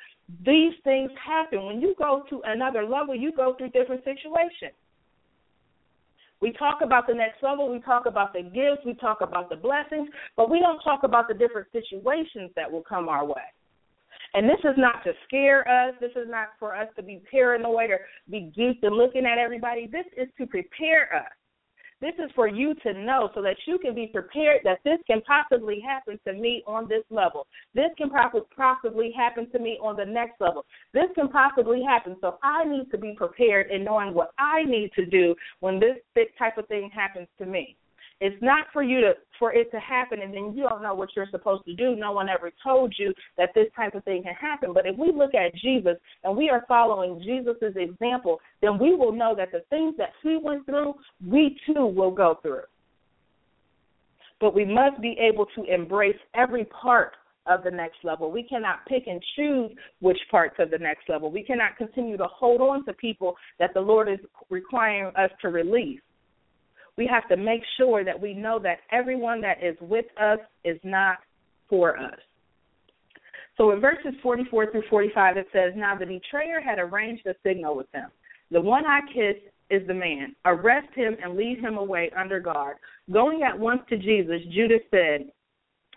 these 0.46 0.74
things 0.84 1.12
happen. 1.24 1.65
When 1.65 1.82
you 1.82 1.96
go 1.98 2.24
to 2.30 2.41
another 2.46 2.84
level, 2.84 3.15
you 3.15 3.32
go 3.32 3.56
through 3.58 3.69
different 3.69 4.04
situations. 4.04 4.74
We 6.41 6.52
talk 6.52 6.80
about 6.84 7.08
the 7.08 7.13
next 7.13 7.41
level, 7.41 7.72
we 7.72 7.80
talk 7.80 8.06
about 8.06 8.34
the 8.34 8.41
gifts, 8.41 8.86
we 8.86 8.96
talk 8.96 9.22
about 9.22 9.50
the 9.50 9.56
blessings, 9.56 10.10
but 10.36 10.50
we 10.50 10.60
don't 10.60 10.82
talk 10.82 11.04
about 11.04 11.30
the 11.30 11.34
different 11.34 11.67
situations 11.72 12.52
that 12.58 12.69
will 12.69 12.82
come 12.82 13.08
our 13.08 13.26
way. 13.26 13.43
And 14.34 14.50
this 14.50 14.60
is 14.63 14.76
not 14.78 15.04
to 15.04 15.13
scare 15.26 15.67
us. 15.69 15.93
This 16.02 16.12
is 16.15 16.28
not 16.28 16.50
for 16.60 16.76
us 16.76 16.88
to 16.96 17.04
be 17.04 17.22
paranoid 17.30 17.91
or 17.91 18.00
be 18.30 18.52
geeked 18.58 18.84
and 18.84 18.96
looking 18.96 19.26
at 19.26 19.38
everybody. 19.38 19.88
This 19.88 20.06
is 20.17 20.28
to 20.38 20.48
prepare 20.48 21.15
us 21.15 21.32
this 22.04 22.13
is 22.20 22.30
for 22.36 22.48
you 22.48 22.74
to 22.84 22.94
know 22.94 23.30
so 23.34 23.42
that 23.42 23.56
you 23.66 23.80
can 23.80 23.96
be 23.96 24.08
prepared 24.08 24.62
that 24.63 24.80
this 24.84 25.00
can 25.08 25.22
possibly 25.22 25.80
happen 25.80 26.20
to 26.28 26.34
me 26.34 26.63
on 26.68 26.88
this 26.89 27.04
level. 27.10 27.48
This 27.74 27.89
can 27.98 28.10
possibly 28.10 29.12
happen 29.16 29.50
to 29.52 29.60
me 29.60 29.80
on 29.82 29.96
the 29.96 30.06
next 30.06 30.42
level. 30.42 30.66
This 30.94 31.08
can 31.16 31.30
possibly 31.30 31.82
happen. 31.82 32.18
So 32.20 32.38
I 32.44 32.66
need 32.66 32.92
to 32.92 32.98
be 32.98 33.13
prepared 33.16 33.72
in 33.72 33.84
knowing 33.84 34.13
what 34.13 34.32
I 34.38 34.63
need 34.63 34.92
to 34.96 35.06
do 35.06 35.36
when 35.62 35.80
this 35.80 35.98
type 36.38 36.58
of 36.58 36.68
thing 36.68 36.89
happens 36.94 37.28
to 37.39 37.46
me. 37.46 37.78
It's 38.24 38.42
not 38.42 38.68
for 38.72 38.82
you 38.82 39.02
to 39.02 39.16
for 39.38 39.52
it 39.54 39.70
to 39.72 39.80
happen 39.82 40.22
and 40.22 40.34
then 40.34 40.54
you 40.56 40.64
don't 40.64 40.82
know 40.82 40.94
what 40.96 41.10
you're 41.14 41.28
supposed 41.30 41.66
to 41.66 41.74
do. 41.74 41.94
No 41.94 42.14
one 42.14 42.30
ever 42.30 42.52
told 42.64 42.96
you 42.98 43.14
that 43.38 43.50
this 43.54 43.68
type 43.76 43.96
of 43.96 44.06
thing 44.06 44.24
can 44.24 44.34
happen. 44.34 44.72
But 44.72 44.86
if 44.86 44.98
we 44.98 45.12
look 45.12 45.36
at 45.36 45.54
Jesus 45.56 45.98
and 46.24 46.38
we 46.38 46.50
are 46.50 46.64
following 46.66 47.22
Jesus' 47.22 47.76
example, 47.76 48.40
then 48.62 48.80
we 48.80 48.96
will 48.96 49.12
know 49.12 49.36
that 49.36 49.52
the 49.52 49.60
things 49.70 49.96
that 49.98 50.12
he 50.24 50.40
went 50.42 50.66
through, 50.66 50.94
we 51.28 51.58
too 51.66 51.86
will 51.86 52.12
go 52.12 52.40
through. 52.42 52.62
But 54.40 54.56
we 54.56 54.64
must 54.64 55.02
be 55.02 55.18
able 55.20 55.48
to 55.58 55.64
embrace 55.66 56.16
every 56.34 56.64
part 56.64 57.16
of 57.46 57.66
the 57.66 57.72
next 57.72 57.98
level. 58.06 58.32
We 58.32 58.44
cannot 58.44 58.86
pick 58.88 59.08
and 59.08 59.22
choose 59.36 59.72
which 60.00 60.20
parts 60.32 60.56
of 60.60 60.72
the 60.72 60.78
next 60.78 61.10
level. 61.10 61.30
We 61.30 61.44
cannot 61.44 61.76
continue 61.76 62.16
to 62.16 62.28
hold 62.28 62.62
on 62.62 62.86
to 62.86 62.94
people 62.94 63.36
that 63.60 63.74
the 63.74 63.82
Lord 63.82 64.08
is 64.08 64.20
requiring 64.50 65.14
us 65.18 65.32
to 65.42 65.50
release 65.50 66.00
we 66.97 67.08
have 67.08 67.27
to 67.29 67.38
make 67.38 67.62
sure 67.77 68.03
that 68.03 68.19
we 68.19 68.34
know 68.34 68.60
that 68.60 68.79
everyone 68.91 69.41
that 69.41 69.63
is 69.63 69.75
with 69.82 70.06
us 70.19 70.39
is 70.63 70.79
not 70.84 71.17
for 71.69 71.97
us. 71.97 72.19
So 73.58 73.71
in 73.71 73.79
verses 73.79 74.13
44 74.21 74.71
through 74.71 74.84
45, 74.89 75.38
it 75.38 75.47
says, 75.53 75.73
Now 75.75 75.97
the 75.97 76.06
betrayer 76.06 76.60
had 76.60 76.79
arranged 76.79 77.25
a 77.27 77.36
signal 77.43 77.75
with 77.75 77.91
them. 77.91 78.10
The 78.51 78.62
one 78.62 78.86
I 78.86 78.99
kissed 79.08 79.45
is 79.69 79.86
the 79.88 79.93
man. 79.93 80.36
Arrest 80.45 80.89
him 80.95 81.15
and 81.23 81.36
lead 81.36 81.60
him 81.60 81.77
away 81.77 82.12
under 82.17 82.39
guard. 82.39 82.77
Going 83.12 83.43
at 83.43 83.58
once 83.58 83.82
to 83.89 83.97
Jesus, 83.97 84.41
Judas 84.53 84.82
said, 84.91 85.29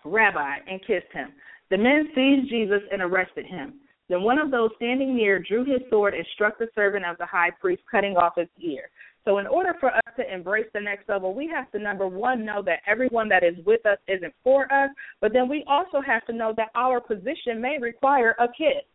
Rabbi, 0.05 0.57
and 0.69 0.79
kissed 0.81 1.11
him. 1.13 1.29
The 1.69 1.77
men 1.77 2.09
seized 2.15 2.49
Jesus 2.49 2.81
and 2.91 3.01
arrested 3.01 3.45
him. 3.45 3.75
Then 4.09 4.23
one 4.23 4.39
of 4.39 4.51
those 4.51 4.69
standing 4.77 5.15
near 5.15 5.39
drew 5.39 5.65
his 5.65 5.81
sword 5.89 6.13
and 6.13 6.25
struck 6.33 6.57
the 6.57 6.69
servant 6.75 7.05
of 7.05 7.17
the 7.17 7.25
high 7.25 7.51
priest, 7.59 7.81
cutting 7.91 8.15
off 8.15 8.33
his 8.37 8.47
ear. 8.59 8.89
So, 9.27 9.39
in 9.39 9.47
order 9.47 9.75
for 9.81 9.93
us 9.93 10.01
to 10.15 10.33
embrace 10.33 10.67
the 10.73 10.79
next 10.79 11.09
level, 11.09 11.35
we 11.35 11.49
have 11.53 11.69
to, 11.71 11.79
number 11.79 12.07
one, 12.07 12.45
know 12.45 12.61
that 12.63 12.79
everyone 12.87 13.27
that 13.27 13.43
is 13.43 13.55
with 13.65 13.85
us 13.85 13.97
isn't 14.07 14.33
for 14.41 14.71
us, 14.71 14.89
but 15.19 15.33
then 15.33 15.49
we 15.49 15.65
also 15.67 15.99
have 15.99 16.25
to 16.27 16.33
know 16.33 16.53
that 16.55 16.69
our 16.75 17.01
position 17.01 17.59
may 17.59 17.77
require 17.77 18.37
a 18.39 18.47
kiss. 18.47 18.85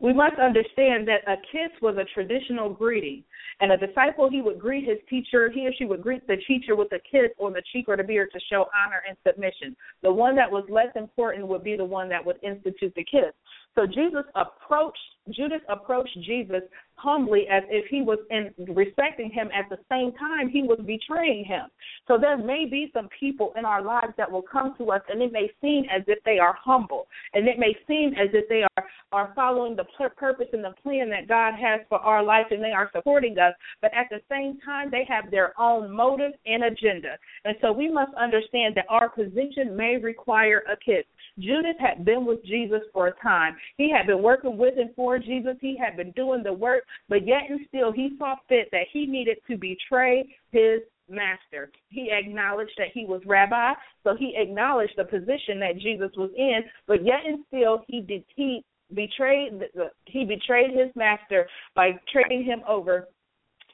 We 0.00 0.12
must 0.12 0.38
understand 0.38 1.08
that 1.08 1.26
a 1.26 1.36
kiss 1.50 1.72
was 1.80 1.96
a 1.96 2.04
traditional 2.12 2.68
greeting. 2.68 3.24
And 3.60 3.72
a 3.72 3.78
disciple, 3.78 4.28
he 4.30 4.42
would 4.42 4.60
greet 4.60 4.86
his 4.86 4.98
teacher, 5.08 5.50
he 5.50 5.66
or 5.66 5.72
she 5.76 5.86
would 5.86 6.02
greet 6.02 6.26
the 6.26 6.36
teacher 6.46 6.76
with 6.76 6.92
a 6.92 7.00
kiss 7.10 7.30
on 7.38 7.54
the 7.54 7.62
cheek 7.72 7.86
or 7.88 7.96
the 7.96 8.04
beard 8.04 8.28
to 8.34 8.40
show 8.50 8.66
honor 8.84 9.02
and 9.08 9.16
submission. 9.26 9.74
The 10.02 10.12
one 10.12 10.36
that 10.36 10.52
was 10.52 10.64
less 10.68 10.94
important 10.94 11.48
would 11.48 11.64
be 11.64 11.74
the 11.74 11.84
one 11.84 12.10
that 12.10 12.24
would 12.24 12.36
institute 12.44 12.92
the 12.94 13.04
kiss. 13.04 13.32
So 13.78 13.86
Jesus 13.86 14.24
approached 14.34 14.98
Judas 15.30 15.60
approached 15.68 16.16
Jesus 16.22 16.62
humbly 16.94 17.46
as 17.50 17.62
if 17.68 17.86
he 17.90 18.02
was 18.02 18.18
in 18.30 18.50
respecting 18.74 19.30
him 19.30 19.48
at 19.54 19.68
the 19.68 19.78
same 19.90 20.12
time 20.18 20.48
he 20.48 20.62
was 20.62 20.80
betraying 20.84 21.44
him. 21.44 21.66
So 22.08 22.18
there 22.18 22.36
may 22.36 22.64
be 22.64 22.90
some 22.92 23.08
people 23.20 23.52
in 23.56 23.64
our 23.64 23.82
lives 23.82 24.14
that 24.16 24.30
will 24.30 24.42
come 24.42 24.74
to 24.78 24.90
us 24.90 25.02
and 25.08 25.22
it 25.22 25.30
may 25.32 25.50
seem 25.60 25.84
as 25.94 26.02
if 26.08 26.18
they 26.24 26.38
are 26.38 26.56
humble 26.58 27.06
and 27.34 27.46
it 27.46 27.58
may 27.58 27.76
seem 27.86 28.14
as 28.14 28.28
if 28.32 28.48
they 28.48 28.62
are 28.62 28.84
are 29.12 29.32
following 29.34 29.74
the 29.74 29.86
purpose 30.16 30.48
and 30.52 30.62
the 30.62 30.74
plan 30.82 31.08
that 31.08 31.28
God 31.28 31.54
has 31.54 31.80
for 31.88 31.98
our 31.98 32.22
life 32.22 32.46
and 32.50 32.62
they 32.62 32.72
are 32.72 32.90
supporting 32.94 33.38
us, 33.38 33.54
but 33.80 33.90
at 33.94 34.06
the 34.10 34.20
same 34.30 34.58
time 34.62 34.90
they 34.90 35.06
have 35.08 35.30
their 35.30 35.58
own 35.58 35.90
motive 35.90 36.32
and 36.44 36.64
agenda. 36.64 37.16
And 37.44 37.56
so 37.62 37.72
we 37.72 37.90
must 37.90 38.12
understand 38.14 38.74
that 38.76 38.84
our 38.90 39.08
position 39.08 39.74
may 39.74 39.96
require 39.96 40.62
a 40.70 40.76
kiss. 40.76 41.04
Judas 41.38 41.76
had 41.80 42.04
been 42.04 42.26
with 42.26 42.44
Jesus 42.44 42.82
for 42.92 43.06
a 43.08 43.22
time. 43.22 43.56
He 43.76 43.90
had 43.90 44.06
been 44.06 44.22
working 44.22 44.56
with 44.56 44.74
and 44.78 44.94
for 44.94 45.18
Jesus. 45.18 45.56
He 45.60 45.76
had 45.76 45.96
been 45.96 46.12
doing 46.12 46.42
the 46.42 46.52
work, 46.52 46.84
but 47.08 47.26
yet 47.26 47.42
and 47.48 47.60
still 47.68 47.92
he 47.92 48.10
saw 48.18 48.36
fit 48.48 48.68
that 48.72 48.86
he 48.92 49.06
needed 49.06 49.38
to 49.48 49.56
betray 49.56 50.24
his 50.50 50.80
master. 51.08 51.70
He 51.88 52.10
acknowledged 52.12 52.72
that 52.78 52.88
he 52.92 53.04
was 53.04 53.22
rabbi, 53.26 53.72
so 54.04 54.14
he 54.16 54.34
acknowledged 54.36 54.94
the 54.96 55.04
position 55.04 55.58
that 55.60 55.78
Jesus 55.78 56.10
was 56.16 56.30
in, 56.36 56.60
but 56.86 57.04
yet 57.04 57.20
and 57.26 57.44
still 57.48 57.84
he 57.88 58.00
did 58.00 58.24
he 58.36 58.64
betrayed 58.94 59.60
the, 59.74 59.90
he 60.06 60.24
betrayed 60.24 60.70
his 60.70 60.94
master 60.96 61.46
by 61.74 61.92
trading 62.12 62.44
him 62.44 62.62
over 62.66 63.08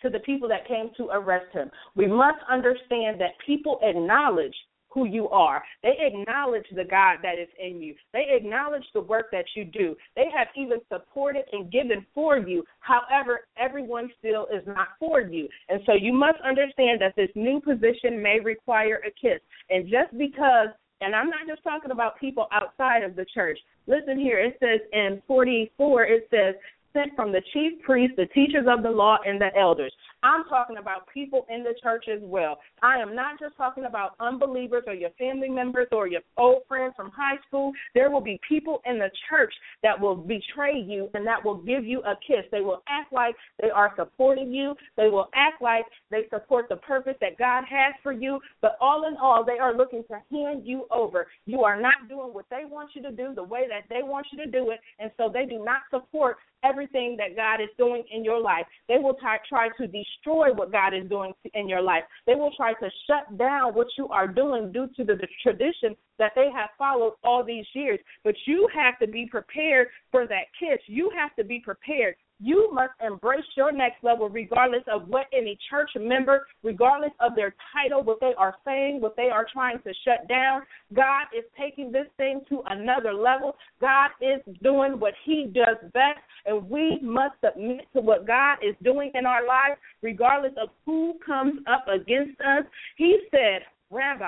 to 0.02 0.10
the 0.10 0.18
people 0.20 0.48
that 0.48 0.68
came 0.68 0.90
to 0.96 1.08
arrest 1.12 1.46
him. 1.52 1.70
We 1.94 2.06
must 2.06 2.38
understand 2.50 3.20
that 3.20 3.32
people 3.46 3.78
acknowledge 3.82 4.54
who 4.94 5.06
you 5.06 5.28
are. 5.28 5.62
They 5.82 5.96
acknowledge 5.98 6.66
the 6.74 6.84
God 6.84 7.18
that 7.22 7.38
is 7.38 7.48
in 7.58 7.82
you. 7.82 7.94
They 8.12 8.26
acknowledge 8.30 8.84
the 8.94 9.00
work 9.00 9.26
that 9.32 9.44
you 9.56 9.64
do. 9.64 9.96
They 10.14 10.26
have 10.36 10.48
even 10.56 10.78
supported 10.90 11.44
and 11.52 11.70
given 11.70 12.06
for 12.14 12.38
you. 12.38 12.64
However, 12.78 13.40
everyone 13.58 14.10
still 14.18 14.46
is 14.54 14.62
not 14.66 14.88
for 15.00 15.20
you. 15.20 15.48
And 15.68 15.80
so 15.84 15.94
you 15.94 16.12
must 16.12 16.38
understand 16.46 17.00
that 17.00 17.16
this 17.16 17.30
new 17.34 17.60
position 17.60 18.22
may 18.22 18.38
require 18.40 19.00
a 19.06 19.10
kiss. 19.10 19.40
And 19.68 19.84
just 19.84 20.16
because 20.16 20.68
and 21.00 21.14
I'm 21.14 21.28
not 21.28 21.46
just 21.46 21.62
talking 21.62 21.90
about 21.90 22.18
people 22.18 22.46
outside 22.50 23.02
of 23.02 23.14
the 23.14 23.26
church. 23.34 23.58
Listen 23.86 24.18
here, 24.18 24.38
it 24.38 24.56
says 24.60 24.80
in 24.92 25.20
44, 25.26 26.04
it 26.04 26.28
says, 26.30 26.54
sent 26.94 27.14
from 27.16 27.32
the 27.32 27.42
chief 27.52 27.82
priests, 27.82 28.16
the 28.16 28.26
teachers 28.26 28.66
of 28.68 28.82
the 28.82 28.90
law, 28.90 29.18
and 29.26 29.38
the 29.40 29.50
elders. 29.58 29.92
I'm 30.24 30.44
talking 30.44 30.78
about 30.78 31.06
people 31.12 31.44
in 31.50 31.62
the 31.62 31.74
church 31.82 32.06
as 32.10 32.20
well. 32.22 32.58
I 32.82 32.98
am 32.98 33.14
not 33.14 33.38
just 33.38 33.56
talking 33.58 33.84
about 33.84 34.14
unbelievers 34.20 34.84
or 34.86 34.94
your 34.94 35.10
family 35.18 35.50
members 35.50 35.86
or 35.92 36.08
your 36.08 36.22
old 36.38 36.62
friends 36.66 36.94
from 36.96 37.10
high 37.10 37.36
school. 37.46 37.72
There 37.94 38.10
will 38.10 38.22
be 38.22 38.40
people 38.48 38.80
in 38.86 38.98
the 38.98 39.10
church 39.28 39.52
that 39.82 40.00
will 40.00 40.16
betray 40.16 40.78
you 40.78 41.10
and 41.12 41.26
that 41.26 41.44
will 41.44 41.58
give 41.58 41.84
you 41.84 42.00
a 42.00 42.14
kiss. 42.26 42.46
They 42.50 42.62
will 42.62 42.82
act 42.88 43.12
like 43.12 43.34
they 43.60 43.68
are 43.68 43.92
supporting 43.96 44.50
you. 44.50 44.74
They 44.96 45.08
will 45.08 45.28
act 45.34 45.60
like 45.60 45.84
they 46.10 46.22
support 46.30 46.70
the 46.70 46.76
purpose 46.76 47.16
that 47.20 47.38
God 47.38 47.64
has 47.68 47.94
for 48.02 48.12
you. 48.12 48.40
But 48.62 48.78
all 48.80 49.06
in 49.06 49.16
all, 49.18 49.44
they 49.44 49.58
are 49.58 49.76
looking 49.76 50.04
to 50.08 50.22
hand 50.34 50.62
you 50.64 50.86
over. 50.90 51.26
You 51.44 51.64
are 51.64 51.78
not 51.78 52.08
doing 52.08 52.32
what 52.32 52.46
they 52.48 52.62
want 52.64 52.90
you 52.94 53.02
to 53.02 53.12
do 53.12 53.34
the 53.34 53.44
way 53.44 53.66
that 53.68 53.94
they 53.94 54.02
want 54.02 54.26
you 54.32 54.42
to 54.42 54.50
do 54.50 54.70
it. 54.70 54.80
And 54.98 55.10
so 55.18 55.30
they 55.30 55.44
do 55.44 55.62
not 55.62 55.82
support 55.90 56.38
everything 56.64 57.16
that 57.18 57.36
God 57.36 57.60
is 57.62 57.68
doing 57.78 58.02
in 58.10 58.24
your 58.24 58.40
life. 58.40 58.64
They 58.88 58.98
will 58.98 59.14
try, 59.14 59.38
try 59.48 59.68
to 59.78 59.86
destroy 59.86 60.52
what 60.52 60.72
God 60.72 60.94
is 60.94 61.08
doing 61.08 61.32
in 61.54 61.68
your 61.68 61.82
life. 61.82 62.04
They 62.26 62.34
will 62.34 62.52
try 62.56 62.72
to 62.74 62.90
shut 63.06 63.38
down 63.38 63.74
what 63.74 63.88
you 63.98 64.08
are 64.08 64.26
doing 64.26 64.72
due 64.72 64.88
to 64.96 65.04
the, 65.04 65.14
the 65.14 65.28
tradition 65.42 65.96
that 66.18 66.32
they 66.34 66.50
have 66.54 66.70
followed 66.78 67.14
all 67.22 67.44
these 67.44 67.66
years. 67.74 67.98
But 68.22 68.34
you 68.46 68.68
have 68.74 68.98
to 69.00 69.06
be 69.06 69.26
prepared 69.26 69.88
for 70.10 70.26
that 70.26 70.46
kiss. 70.58 70.78
You 70.86 71.10
have 71.16 71.34
to 71.36 71.44
be 71.44 71.60
prepared 71.60 72.16
you 72.40 72.70
must 72.72 72.92
embrace 73.04 73.44
your 73.56 73.72
next 73.72 74.02
level 74.02 74.28
regardless 74.28 74.82
of 74.92 75.08
what 75.08 75.26
any 75.32 75.58
church 75.70 75.90
member, 75.96 76.46
regardless 76.62 77.12
of 77.20 77.34
their 77.34 77.54
title, 77.72 78.02
what 78.02 78.20
they 78.20 78.32
are 78.36 78.54
saying, 78.64 79.00
what 79.00 79.16
they 79.16 79.30
are 79.30 79.46
trying 79.52 79.78
to 79.82 79.92
shut 80.04 80.26
down. 80.28 80.62
God 80.92 81.26
is 81.36 81.44
taking 81.58 81.92
this 81.92 82.06
thing 82.16 82.40
to 82.48 82.62
another 82.66 83.14
level. 83.14 83.56
God 83.80 84.10
is 84.20 84.40
doing 84.62 84.98
what 84.98 85.14
He 85.24 85.50
does 85.54 85.76
best, 85.92 86.20
and 86.46 86.68
we 86.68 86.98
must 87.02 87.34
submit 87.44 87.86
to 87.94 88.00
what 88.00 88.26
God 88.26 88.58
is 88.62 88.74
doing 88.82 89.12
in 89.14 89.26
our 89.26 89.46
lives, 89.46 89.80
regardless 90.02 90.52
of 90.60 90.70
who 90.84 91.14
comes 91.24 91.60
up 91.70 91.86
against 91.88 92.40
us. 92.40 92.64
He 92.96 93.18
said, 93.30 93.62
Rabbi. 93.90 94.26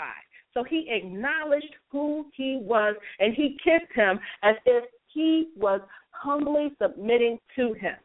So 0.55 0.65
he 0.65 0.89
acknowledged 0.89 1.75
who 1.91 2.27
he 2.35 2.59
was, 2.63 2.97
and 3.19 3.35
he 3.35 3.59
kissed 3.63 3.93
him 3.95 4.19
as 4.43 4.55
if 4.65 4.85
he 5.09 5.49
was 5.57 5.81
humbly 6.21 6.73
submitting 6.81 7.39
to 7.57 7.73
him. 7.75 7.97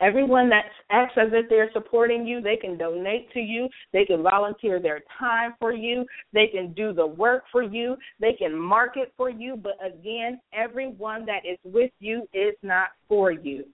Everyone 0.00 0.48
that 0.50 0.66
acts 0.90 1.14
as 1.16 1.30
if 1.32 1.48
they're 1.48 1.72
supporting 1.72 2.24
you, 2.24 2.40
they 2.40 2.56
can 2.56 2.78
donate 2.78 3.32
to 3.32 3.40
you, 3.40 3.68
they 3.92 4.04
can 4.04 4.22
volunteer 4.22 4.80
their 4.80 5.00
time 5.18 5.54
for 5.58 5.72
you, 5.72 6.06
they 6.32 6.46
can 6.46 6.72
do 6.72 6.92
the 6.92 7.06
work 7.06 7.42
for 7.50 7.64
you, 7.64 7.96
they 8.20 8.32
can 8.32 8.56
market 8.56 9.12
for 9.16 9.28
you, 9.28 9.56
but 9.56 9.72
again, 9.84 10.40
everyone 10.52 11.26
that 11.26 11.44
is 11.44 11.58
with 11.64 11.90
you 11.98 12.28
is 12.32 12.54
not 12.62 12.90
for 13.08 13.32
you. 13.32 13.64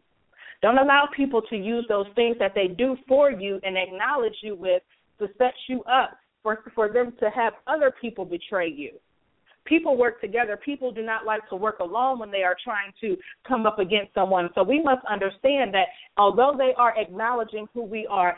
Don't 0.63 0.79
allow 0.79 1.07
people 1.15 1.43
to 1.51 1.57
use 1.57 1.85
those 1.91 2.07
things 2.15 2.37
that 2.39 2.53
they 2.55 2.69
do 2.69 2.97
for 3.07 3.31
you 3.31 3.61
and 3.63 3.77
acknowledge 3.77 4.37
you 4.43 4.55
with 4.55 4.83
to 5.19 5.29
set 5.37 5.53
you 5.69 5.83
up 5.85 6.17
for 6.43 6.63
for 6.75 6.91
them 6.91 7.13
to 7.21 7.29
have 7.29 7.53
other 7.67 7.93
people 8.01 8.25
betray 8.25 8.69
you 8.69 8.93
people 9.65 9.97
work 9.97 10.21
together. 10.21 10.59
People 10.63 10.93
do 10.93 11.03
not 11.03 11.25
like 11.25 11.49
to 11.49 11.57
work 11.57 11.79
alone 11.79 12.19
when 12.19 12.31
they 12.31 12.43
are 12.43 12.57
trying 12.63 12.93
to 13.01 13.17
come 13.47 13.67
up 13.67 13.79
against 13.79 14.15
someone. 14.15 14.51
So 14.55 14.63
we 14.63 14.83
must 14.83 15.05
understand 15.07 15.73
that 15.75 15.87
although 16.17 16.55
they 16.57 16.73
are 16.77 16.99
acknowledging 16.99 17.67
who 17.73 17.83
we 17.83 18.07
are, 18.09 18.37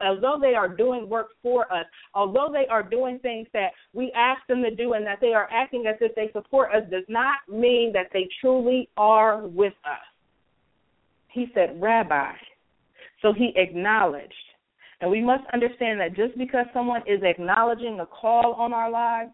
although 0.00 0.38
they 0.40 0.54
are 0.54 0.68
doing 0.68 1.08
work 1.08 1.28
for 1.42 1.72
us, 1.72 1.86
although 2.14 2.48
they 2.52 2.66
are 2.68 2.82
doing 2.82 3.18
things 3.20 3.48
that 3.52 3.72
we 3.92 4.12
ask 4.16 4.46
them 4.46 4.62
to 4.62 4.74
do 4.74 4.92
and 4.94 5.06
that 5.06 5.20
they 5.20 5.34
are 5.34 5.48
acting 5.52 5.86
as 5.86 5.96
if 6.00 6.14
they 6.14 6.30
support 6.32 6.70
us, 6.74 6.82
does 6.90 7.04
not 7.08 7.36
mean 7.48 7.92
that 7.92 8.08
they 8.12 8.28
truly 8.40 8.88
are 8.96 9.46
with 9.46 9.74
us. 9.84 9.98
He 11.28 11.46
said, 11.54 11.80
Rabbi. 11.80 12.32
So 13.20 13.32
he 13.32 13.52
acknowledged. 13.56 14.32
And 15.00 15.10
we 15.10 15.20
must 15.20 15.44
understand 15.52 16.00
that 16.00 16.16
just 16.16 16.36
because 16.36 16.66
someone 16.72 17.02
is 17.06 17.20
acknowledging 17.22 18.00
a 18.00 18.06
call 18.06 18.54
on 18.54 18.72
our 18.72 18.90
lives, 18.90 19.30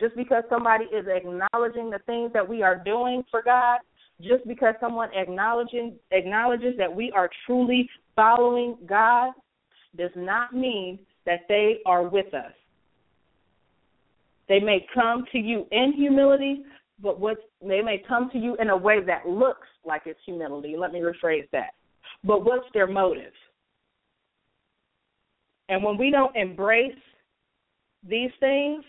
just 0.00 0.16
because 0.16 0.42
somebody 0.48 0.84
is 0.86 1.06
acknowledging 1.08 1.90
the 1.90 2.00
things 2.06 2.32
that 2.32 2.48
we 2.48 2.62
are 2.62 2.76
doing 2.84 3.22
for 3.30 3.42
God, 3.42 3.78
just 4.20 4.46
because 4.46 4.74
someone 4.80 5.10
acknowledging 5.14 5.94
acknowledges 6.10 6.74
that 6.78 6.94
we 6.94 7.12
are 7.12 7.30
truly 7.46 7.88
following 8.16 8.76
God 8.86 9.32
does 9.96 10.10
not 10.16 10.54
mean 10.54 10.98
that 11.26 11.40
they 11.48 11.78
are 11.86 12.02
with 12.02 12.32
us. 12.34 12.52
They 14.48 14.60
may 14.60 14.86
come 14.92 15.24
to 15.32 15.38
you 15.38 15.66
in 15.70 15.92
humility, 15.96 16.64
but 17.02 17.18
what 17.18 17.38
they 17.60 17.80
may 17.80 18.02
come 18.06 18.30
to 18.30 18.38
you 18.38 18.56
in 18.56 18.70
a 18.70 18.76
way 18.76 19.02
that 19.04 19.26
looks 19.26 19.68
like 19.84 20.02
it's 20.06 20.20
humility. 20.24 20.76
Let 20.78 20.92
me 20.92 21.00
rephrase 21.00 21.48
that. 21.52 21.70
But 22.24 22.44
what's 22.44 22.66
their 22.74 22.86
motive? 22.86 23.32
And 25.68 25.82
when 25.82 25.96
we 25.96 26.10
don't 26.10 26.34
embrace 26.36 26.92
these 28.06 28.30
things, 28.38 28.84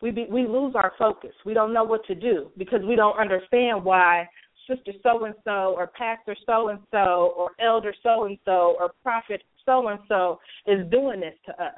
we 0.00 0.10
be, 0.10 0.26
we 0.30 0.46
lose 0.46 0.74
our 0.74 0.92
focus. 0.98 1.32
We 1.44 1.54
don't 1.54 1.72
know 1.72 1.84
what 1.84 2.04
to 2.06 2.14
do 2.14 2.50
because 2.56 2.80
we 2.86 2.96
don't 2.96 3.18
understand 3.18 3.84
why 3.84 4.28
sister 4.68 4.92
so 5.02 5.24
and 5.24 5.34
so 5.44 5.74
or 5.76 5.86
pastor 5.86 6.36
so 6.46 6.68
and 6.68 6.78
so 6.90 7.34
or 7.36 7.50
elder 7.60 7.94
so 8.02 8.24
and 8.24 8.38
so 8.44 8.76
or 8.78 8.90
prophet 9.02 9.42
so 9.64 9.88
and 9.88 9.98
so 10.08 10.38
is 10.66 10.86
doing 10.90 11.20
this 11.20 11.34
to 11.46 11.52
us. 11.62 11.74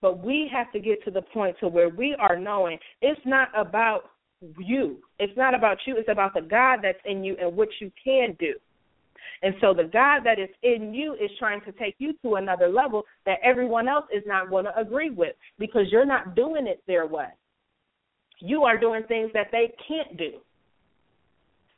But 0.00 0.24
we 0.24 0.48
have 0.52 0.70
to 0.72 0.80
get 0.80 1.02
to 1.04 1.10
the 1.10 1.22
point 1.22 1.56
to 1.60 1.68
where 1.68 1.88
we 1.88 2.14
are 2.18 2.38
knowing 2.38 2.78
it's 3.02 3.20
not 3.24 3.48
about 3.56 4.10
you. 4.58 4.98
It's 5.18 5.36
not 5.36 5.54
about 5.54 5.78
you. 5.86 5.96
It's 5.96 6.08
about 6.08 6.34
the 6.34 6.42
God 6.42 6.80
that's 6.82 6.98
in 7.04 7.24
you 7.24 7.36
and 7.40 7.56
what 7.56 7.68
you 7.80 7.90
can 8.04 8.36
do. 8.38 8.54
And 9.42 9.54
so 9.60 9.74
the 9.74 9.84
God 9.84 10.22
that 10.24 10.38
is 10.38 10.48
in 10.62 10.92
you 10.92 11.14
is 11.14 11.30
trying 11.38 11.60
to 11.62 11.72
take 11.72 11.94
you 11.98 12.12
to 12.22 12.36
another 12.36 12.68
level 12.68 13.04
that 13.26 13.38
everyone 13.42 13.88
else 13.88 14.06
is 14.14 14.22
not 14.26 14.50
going 14.50 14.64
to 14.64 14.78
agree 14.78 15.10
with 15.10 15.34
because 15.58 15.86
you're 15.90 16.06
not 16.06 16.34
doing 16.34 16.66
it 16.66 16.82
their 16.86 17.06
way. 17.06 17.28
You 18.40 18.64
are 18.64 18.78
doing 18.78 19.02
things 19.08 19.30
that 19.34 19.48
they 19.50 19.72
can't 19.86 20.16
do. 20.16 20.32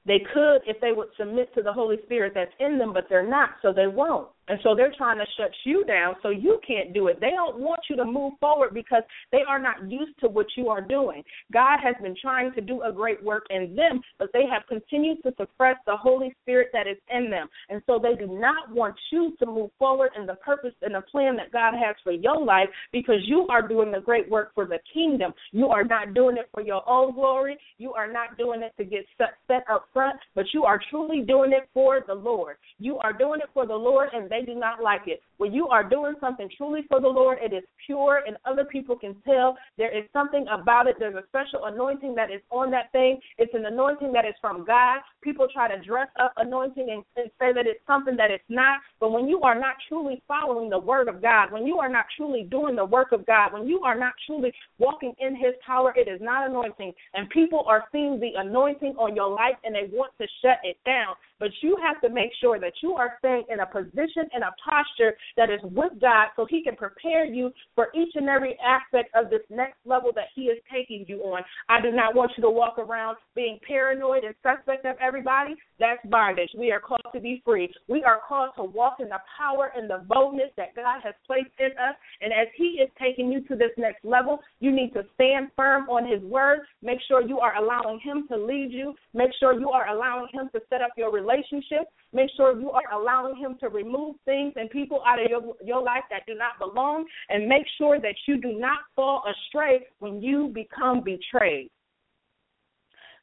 They 0.07 0.21
could 0.33 0.61
if 0.67 0.81
they 0.81 0.93
would 0.93 1.09
submit 1.19 1.55
to 1.55 1.63
the 1.63 1.73
Holy 1.73 1.97
Spirit 2.05 2.33
that's 2.35 2.53
in 2.59 2.79
them, 2.79 2.93
but 2.93 3.07
they're 3.09 3.29
not, 3.29 3.51
so 3.63 3.73
they 3.73 3.87
won't. 3.87 4.29
And 4.51 4.59
so 4.65 4.75
they're 4.75 4.93
trying 4.99 5.19
to 5.19 5.25
shut 5.37 5.53
you 5.63 5.85
down 5.85 6.17
so 6.25 6.31
you 6.31 6.59
can't 6.67 6.93
do 6.93 7.07
it. 7.07 7.21
They 7.21 7.31
don't 7.31 7.61
want 7.61 7.83
you 7.89 7.95
to 7.95 8.05
move 8.05 8.33
forward 8.41 8.75
because 8.75 9.05
they 9.31 9.43
are 9.49 9.61
not 9.61 9.89
used 9.89 10.19
to 10.21 10.29
what 10.29 10.47
you 10.57 10.69
are 10.69 10.81
doing. 10.81 11.23
God 11.53 11.79
has 11.81 11.95
been 12.03 12.17
trying 12.21 12.53
to 12.55 12.61
do 12.61 12.83
a 12.83 12.93
great 12.93 13.23
work 13.23 13.47
in 13.51 13.77
them, 13.77 14.01
but 14.19 14.31
they 14.33 14.47
have 14.51 14.63
continued 14.69 15.23
to 15.23 15.33
suppress 15.39 15.77
the 15.87 15.97
Holy 15.97 16.35
Spirit 16.43 16.71
that 16.73 16.89
is 16.89 16.97
in 17.15 17.31
them. 17.31 17.47
And 17.69 17.81
so 17.87 18.01
they 18.03 18.17
do 18.17 18.27
not 18.41 18.75
want 18.75 18.97
you 19.13 19.37
to 19.39 19.47
move 19.47 19.71
forward 19.79 20.11
in 20.19 20.27
the 20.27 20.35
purpose 20.35 20.75
and 20.83 20.97
the 20.97 21.03
plan 21.03 21.37
that 21.37 21.53
God 21.53 21.75
has 21.75 21.95
for 22.03 22.11
your 22.11 22.45
life 22.45 22.69
because 22.93 23.21
you 23.27 23.47
are 23.51 23.67
doing 23.67 23.93
the 23.93 24.01
great 24.01 24.29
work 24.29 24.53
for 24.53 24.67
the 24.67 24.81
kingdom. 24.93 25.33
You 25.53 25.69
are 25.69 25.85
not 25.85 26.13
doing 26.13 26.37
it 26.37 26.49
for 26.53 26.61
your 26.61 26.83
own 26.91 27.15
glory. 27.15 27.57
You 27.79 27.93
are 27.93 28.13
not 28.13 28.37
doing 28.37 28.63
it 28.63 28.73
to 28.79 28.85
get 28.85 29.07
set, 29.17 29.35
set 29.47 29.63
up 29.71 29.85
front, 29.93 30.19
but 30.35 30.47
you 30.53 30.65
are 30.65 30.81
truly 30.91 31.21
doing 31.21 31.53
it 31.53 31.69
for 31.73 32.03
the 32.05 32.15
Lord. 32.15 32.57
You 32.81 32.99
are 32.99 33.13
doing 33.13 33.39
it 33.39 33.51
for 33.55 33.65
the 33.65 33.77
Lord, 33.77 34.09
and 34.13 34.29
they 34.29 34.40
do 34.43 34.55
not 34.55 34.83
like 34.83 35.03
it. 35.07 35.23
When 35.39 35.53
you 35.53 35.69
are 35.69 35.83
doing 35.83 36.15
something 36.21 36.49
truly 36.57 36.83
for 36.89 37.01
the 37.01 37.09
Lord, 37.09 37.39
it 37.41 37.55
is 37.55 37.65
pure 37.87 38.23
and 38.27 38.37
other 38.45 38.65
people 38.65 38.97
can 38.97 39.15
tell. 39.27 39.57
There 39.79 39.97
is 39.97 40.05
something 40.13 40.47
about 40.53 40.87
it. 40.87 40.97
There's 40.99 41.15
a 41.15 41.27
special 41.29 41.65
anointing 41.65 42.15
that 42.17 42.31
is 42.31 42.41
on 42.51 42.71
that 42.73 42.93
thing. 42.93 43.19
It's 43.39 43.55
an 43.55 43.65
anointing 43.65 44.13
that 44.13 44.25
is 44.25 44.35
from 44.41 44.65
God. 44.65 45.01
People 45.23 45.49
try 45.53 45.75
to 45.75 45.83
dress 45.83 46.09
up 46.21 46.33
anointing 46.37 46.89
and, 46.91 47.05
and 47.17 47.31
say 47.39 47.53
that 47.53 47.67
it's 47.67 47.81
something 47.87 48.17
that 48.17 48.31
it's 48.31 48.45
not. 48.49 48.81
But 49.01 49.13
when 49.13 49.29
you 49.29 49.41
are 49.43 49.59
not 49.59 49.77
truly 49.89 50.23
following 50.29 50.69
the 50.69 50.79
word 50.79 51.09
of 51.09 51.23
God, 51.23 51.53
when 51.53 51.67
you 51.67 51.79
are 51.79 51.89
not 51.89 52.07
truly 52.17 52.47
doing 52.51 52.77
the 52.77 52.85
work 52.85 53.13
of 53.13 53.25
God, 53.27 53.53
when 53.53 53.67
you 53.67 53.81
are 53.81 53.99
not 53.99 54.13
truly 54.27 54.53
walking 54.79 55.15
in 55.19 55.35
his 55.35 55.55
power, 55.67 55.95
it 55.97 56.09
is 56.09 56.21
not 56.21 56.49
anointing. 56.49 56.93
And 57.15 57.31
people 57.31 57.65
are 57.67 57.85
seeing 57.93 58.21
the 58.21 58.33
anointing 58.37 58.95
on 58.99 59.17
your 59.17 59.31
life 59.31 59.57
and 59.65 59.75
they 59.75 59.89
want 59.93 60.13
to 60.21 60.27
shut 60.43 60.59
it 60.63 60.77
down. 60.85 61.15
But 61.41 61.51
you 61.63 61.77
have 61.83 62.01
to 62.03 62.11
make 62.11 62.31
sure 62.41 62.61
that 62.61 62.75
you 62.83 62.93
are 62.93 63.15
staying 63.19 63.45
in 63.51 63.61
a 63.61 63.67
position 63.67 64.29
and 64.33 64.45
a 64.45 64.55
posture 64.63 65.17
that 65.37 65.51
is 65.51 65.61
with 65.65 65.93
God 66.01 66.29
so 66.37 66.47
He 66.49 66.63
can 66.63 66.77
prepare 66.77 67.25
you 67.25 67.51
for 67.75 67.89
each 67.95 68.13
and 68.15 68.29
every 68.29 68.57
aspect 68.61 69.11
of 69.15 69.31
this 69.31 69.41
next 69.51 69.79
level 69.85 70.13
that 70.15 70.29
He 70.35 70.43
is 70.43 70.59
taking 70.73 71.05
you 71.09 71.21
on. 71.23 71.43
I 71.69 71.81
do 71.81 71.91
not 71.91 72.15
want 72.15 72.33
you 72.37 72.43
to 72.43 72.51
walk 72.51 72.79
around 72.79 73.17
being 73.35 73.59
paranoid 73.67 74.25
and 74.25 74.35
suspect 74.43 74.85
of 74.85 74.97
everybody. 75.01 75.55
That's 75.79 76.01
bondage. 76.05 76.51
We 76.57 76.71
are 76.71 76.81
called 76.81 77.01
to 77.15 77.21
be 77.21 77.43
free. 77.45 77.73
We 77.89 78.05
are 78.05 78.21
called 78.29 78.51
to 78.57 78.65
walk 78.65 78.97
in 79.01 79.09
the 79.09 79.21
power 79.39 79.73
and 79.75 79.89
the 79.89 80.05
boldness 80.07 80.51
that 80.59 80.77
God 80.77 81.01
has 81.03 81.15
placed 81.27 81.51
in 81.59 81.71
us. 81.73 81.97
And 82.21 82.33
as 82.33 82.49
He 82.55 82.81
is 82.83 82.91
taking 83.01 83.33
you 83.33 83.41
to 83.45 83.57
this 83.57 83.71
next 83.79 84.05
level, 84.05 84.41
you 84.61 84.71
need 84.71 84.93
to 84.93 85.05
stand 85.15 85.49
firm 85.57 85.89
on 85.89 86.07
His 86.07 86.23
word. 86.23 86.61
Make 86.83 86.99
sure 87.09 87.27
you 87.27 87.39
are 87.39 87.57
allowing 87.57 87.99
Him 88.01 88.27
to 88.29 88.37
lead 88.37 88.73
you. 88.73 88.95
Make 89.15 89.31
sure 89.41 89.59
you 89.59 89.71
are 89.71 89.89
allowing 89.89 90.27
Him 90.33 90.51
to 90.53 90.61
set 90.69 90.83
up 90.83 90.91
your 90.97 91.11
relationship. 91.31 91.89
Make 92.13 92.31
sure 92.37 92.59
you 92.59 92.71
are 92.71 92.93
allowing 92.93 93.37
Him 93.37 93.57
to 93.61 93.69
remove 93.69 94.17
things 94.25 94.53
and 94.57 94.69
people 94.71 95.03
out 95.07 95.23
of 95.23 95.31
your, 95.31 95.55
your 95.65 95.83
life 95.83 96.05
that 96.11 96.23
do 96.27 96.35
not 96.35 96.59
belong. 96.59 97.05
And 97.29 97.47
make 97.47 97.65
sure 97.79 98.01
that 98.01 98.15
you 98.27 98.41
do 98.41 98.59
not 98.59 98.79
fall 98.97 99.23
astray 99.31 99.87
when 99.99 100.21
you 100.21 100.51
become 100.55 101.03
betrayed. 101.05 101.71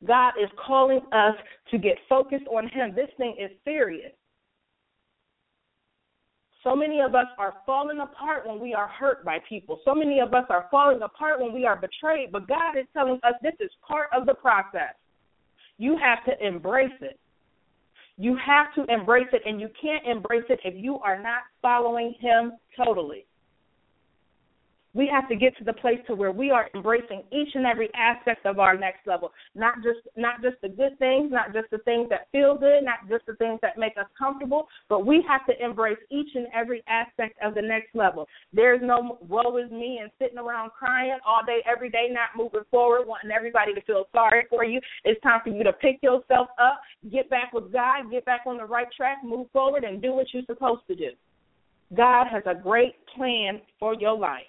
God 0.06 0.34
is 0.42 0.50
calling 0.66 1.02
us 1.12 1.36
to 1.72 1.78
get 1.78 1.98
focused 2.08 2.46
on 2.48 2.68
Him. 2.70 2.94
This 2.96 3.10
thing 3.18 3.36
is 3.40 3.52
serious. 3.64 4.12
So 6.64 6.76
many 6.76 7.00
of 7.00 7.16
us 7.16 7.28
are 7.38 7.56
falling 7.66 8.00
apart 8.00 8.46
when 8.46 8.60
we 8.60 8.74
are 8.74 8.88
hurt 8.88 9.24
by 9.24 9.38
people. 9.48 9.80
So 9.86 9.96
many 9.96 10.20
of 10.20 10.34
us 10.34 10.44
are 10.50 10.68
falling 10.70 11.02
apart 11.02 11.40
when 11.40 11.54
we 11.54 11.66
are 11.66 11.78
betrayed. 11.78 12.32
But 12.32 12.48
God 12.48 12.78
is 12.78 12.86
telling 12.94 13.20
us 13.24 13.34
this 13.42 13.54
is 13.60 13.72
part 13.88 14.10
of 14.16 14.26
the 14.26 14.34
process. 14.34 14.94
You 15.78 15.98
have 15.98 16.26
to 16.26 16.46
embrace 16.46 16.92
it. 17.02 17.20
You 18.18 18.36
have 18.44 18.74
to 18.76 18.92
embrace 18.92 19.28
it, 19.32 19.44
and 19.46 19.62
you 19.62 19.70
can't 19.80 20.06
embrace 20.06 20.46
it 20.50 20.60
if 20.66 20.74
you 20.76 21.00
are 21.00 21.22
not 21.22 21.42
following 21.62 22.16
Him 22.20 22.54
totally 22.76 23.27
we 24.94 25.08
have 25.08 25.28
to 25.30 25.36
get 25.36 25.56
to 25.58 25.64
the 25.64 25.74
place 25.74 26.00
to 26.08 26.16
where 26.16 26.32
we 26.32 26.50
are 26.52 26.70
embracing 26.74 27.24
each 27.32 27.50
and 27.54 27.66
every 27.66 27.90
aspect 27.96 28.46
of 28.46 28.60
our 28.60 28.78
next 28.78 29.06
level. 29.06 29.32
Not 29.56 29.76
just 29.78 30.00
not 30.16 30.42
just 30.42 30.56
the 30.62 30.70
good 30.70 30.98
things 31.00 31.32
not 31.32 31.54
just 31.54 31.70
the 31.72 31.78
things 31.80 32.10
that 32.10 32.28
feel 32.32 32.58
good 32.58 32.84
not 32.84 33.08
just 33.10 33.26
the 33.26 33.36
things 33.36 33.60
that 33.62 33.78
make 33.78 33.98
us 33.98 34.08
comfortable 34.18 34.68
but 34.90 35.06
we 35.06 35.24
have 35.28 35.46
to 35.48 35.64
embrace 35.64 35.98
each 36.10 36.30
and 36.36 36.48
every 36.54 36.84
aspect 36.88 37.38
of 37.44 37.54
the 37.54 37.62
next 37.62 37.94
level. 37.94 38.28
There's 38.54 38.82
no 38.82 39.20
woe 39.28 39.58
is 39.58 39.72
me 39.72 40.00
and 40.02 40.10
sitting 40.20 40.38
around 40.38 40.72
crying 40.72 41.18
all 41.26 41.42
day 41.46 41.60
every 41.72 41.90
day 41.90 42.08
not 42.10 42.30
moving 42.36 42.68
forward 42.72 43.08
wanting 43.08 43.32
everybody 43.32 43.74
to 43.74 43.82
feel 43.82 44.06
sorry 44.12 44.46
for 44.50 44.64
you. 44.64 44.80
It's 45.04 45.22
time 45.22 45.42
for 45.44 45.50
you 45.50 45.64
to 45.64 45.74
pick 45.74 46.02
yourself 46.02 46.48
up 46.60 46.82
get 47.12 47.30
back 47.30 47.54
with 47.54 47.72
god 47.72 48.10
get 48.12 48.26
back 48.26 48.42
on 48.46 48.58
the 48.58 48.66
right 48.66 48.88
track 48.96 49.18
move 49.24 49.48
forward 49.52 49.84
and 49.84 50.02
do 50.02 50.14
what 50.14 50.28
you're 50.34 50.44
supposed 50.46 50.82
to 50.88 50.96
do. 50.96 51.12
God 51.96 52.28
has 52.32 52.44
a 52.46 52.56
great 52.56 52.96
plan 53.16 53.62
for 53.80 53.94
your 53.94 54.18
life 54.18 54.44